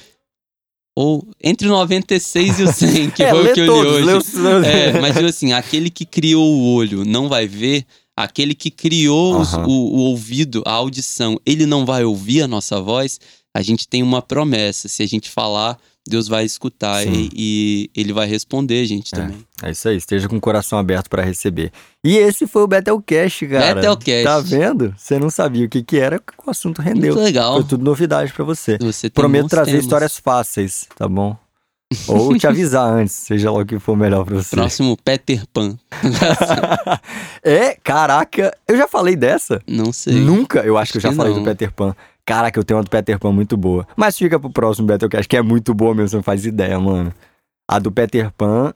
ou 0.97 1.29
entre 1.43 1.67
o 1.67 1.71
96 1.71 2.61
e 2.61 2.63
o 2.63 2.73
100, 2.73 3.11
que 3.11 3.23
É, 3.25 3.31
foi 3.31 3.51
o 3.51 3.55
que 3.55 3.61
eu 3.61 3.67
todos, 3.67 3.97
li 3.97 4.03
hoje. 4.05 4.17
os- 4.17 4.35
É, 4.65 5.01
mas 5.01 5.15
tipo 5.15 5.27
assim, 5.27 5.53
aquele 5.53 5.91
que 5.91 6.05
criou 6.07 6.45
o 6.47 6.75
olho 6.75 7.05
não 7.05 7.29
vai 7.29 7.47
ver, 7.49 7.85
aquele 8.17 8.55
que 8.55 8.71
criou 8.71 9.41
os- 9.41 9.53
Aham. 9.55 9.67
o, 9.67 9.71
o 9.71 9.99
ouvido, 10.11 10.63
a 10.65 10.73
audição, 10.73 11.39
ele 11.45 11.67
não 11.67 11.85
vai 11.85 12.05
ouvir 12.05 12.43
a 12.43 12.49
nossa 12.49 12.81
voz, 12.81 13.21
a 13.55 13.63
gente 13.63 13.89
tem 13.89 14.03
uma 14.03 14.23
promessa. 14.23 14.87
Se 14.89 15.03
a 15.03 15.07
gente 15.07 15.29
falar, 15.31 15.79
Deus 16.09 16.29
vai 16.29 16.45
escutar 16.45 17.07
e, 17.07 17.29
e 17.35 17.91
ele 17.95 18.13
vai 18.13 18.27
responder 18.27 18.81
a 18.83 18.87
gente 18.87 19.15
É. 19.15 19.19
também. 19.19 19.39
É 19.63 19.71
isso 19.71 19.89
aí, 19.89 19.97
esteja 19.97 20.29
com 20.29 20.37
o 20.37 20.41
coração 20.41 20.79
aberto 20.79 21.09
pra 21.09 21.23
receber. 21.23 21.73
E 22.05 22.17
esse 22.17 22.47
foi 22.47 22.63
o 22.63 22.67
Betelcast, 22.67 23.47
cara. 23.47 23.75
Betelcast. 23.75 24.25
Tá 24.25 24.41
vendo? 24.41 24.95
Você 24.97 25.19
não 25.19 25.31
sabia 25.31 25.67
o 25.67 25.69
que 25.69 25.83
que 25.83 25.99
era, 25.99 26.21
o 26.47 26.51
assunto 26.51 26.81
rendeu. 26.83 27.15
Muito 27.15 27.25
legal. 27.25 27.55
Foi 27.55 27.65
tudo 27.65 27.85
novidade 27.85 28.33
pra 28.33 28.45
você. 28.45 28.79
Você 28.79 29.09
tem 29.11 29.21
Prometo 29.23 29.49
trazer 29.49 29.71
temas. 29.73 29.85
histórias 29.85 30.19
fáceis, 30.19 30.87
tá 30.97 31.09
bom? 31.09 31.37
Ou 32.09 32.37
te 32.39 32.47
avisar 32.47 32.91
antes, 32.93 33.15
seja 33.15 33.51
lá 33.51 33.61
o 33.61 33.65
que 33.67 33.79
for 33.79 33.97
melhor 33.97 34.25
pra 34.25 34.37
você. 34.37 34.55
Próximo 34.57 34.97
Peter 35.05 35.45
Pan. 35.53 35.77
é, 37.43 37.77
caraca, 37.83 38.57
eu 38.67 38.77
já 38.77 38.87
falei 38.89 39.17
dessa? 39.17 39.63
não 39.67 39.93
sei. 39.93 40.15
Nunca, 40.15 40.61
eu 40.61 40.77
acho 40.77 40.93
que 40.93 40.99
eu 40.99 41.03
já 41.03 41.11
que 41.11 41.15
falei 41.17 41.33
não. 41.33 41.43
do 41.43 41.45
Peter 41.45 41.73
Pan. 41.73 41.95
Caraca, 42.27 42.59
eu 42.59 42.65
tenho 42.65 42.77
uma 42.77 42.85
do 42.85 42.91
Peter 42.91 43.19
Pan 43.19 43.31
muito 43.31 43.57
boa. 43.57 43.87
Mas 43.97 44.19
fica 44.19 44.39
pro 44.39 44.51
próximo 44.51 44.89
Battlecast, 44.89 45.29
que 45.29 45.37
é 45.37 45.43
muito 45.43 45.73
boa 45.73 45.95
mesmo, 45.95 46.09
você 46.09 46.17
não 46.17 46.23
faz 46.25 46.45
ideia, 46.45 46.79
mano. 46.79 47.15
A 47.71 47.79
do 47.79 47.93
Peter 47.93 48.31
Pan, 48.37 48.75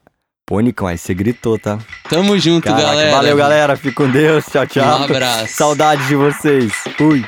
Pô, 0.51 0.59
Nicão, 0.59 0.85
aí 0.85 0.97
você 0.97 1.13
gritou, 1.13 1.57
tá? 1.57 1.79
Tamo 2.09 2.37
junto, 2.37 2.65
Caraca, 2.65 2.83
galera. 2.83 3.11
Valeu, 3.11 3.37
galera. 3.37 3.77
Fique 3.77 3.95
com 3.95 4.09
Deus. 4.09 4.45
Tchau, 4.47 4.67
tchau. 4.67 4.99
Um 4.99 5.03
abraço. 5.05 5.53
Saudades 5.55 6.05
de 6.07 6.15
vocês. 6.17 6.73
Fui. 6.97 7.23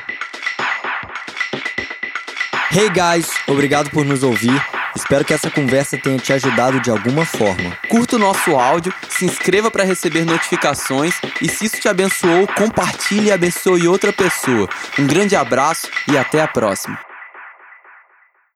Hey 2.70 2.90
guys, 2.90 3.30
obrigado 3.46 3.88
por 3.90 4.04
nos 4.04 4.22
ouvir. 4.22 4.62
Espero 4.94 5.24
que 5.24 5.34
essa 5.34 5.50
conversa 5.50 5.98
tenha 5.98 6.18
te 6.18 6.32
ajudado 6.32 6.80
de 6.80 6.90
alguma 6.90 7.24
forma. 7.24 7.76
Curta 7.88 8.16
o 8.16 8.18
nosso 8.18 8.56
áudio, 8.56 8.92
se 9.08 9.24
inscreva 9.24 9.70
para 9.70 9.84
receber 9.84 10.24
notificações 10.24 11.14
e 11.40 11.48
se 11.48 11.66
isso 11.66 11.80
te 11.80 11.88
abençoou, 11.88 12.46
compartilhe 12.46 13.28
e 13.28 13.32
abençoe 13.32 13.88
outra 13.88 14.12
pessoa. 14.12 14.68
Um 14.98 15.06
grande 15.06 15.34
abraço 15.36 15.88
e 16.10 16.16
até 16.16 16.40
a 16.40 16.48
próxima. 16.48 17.13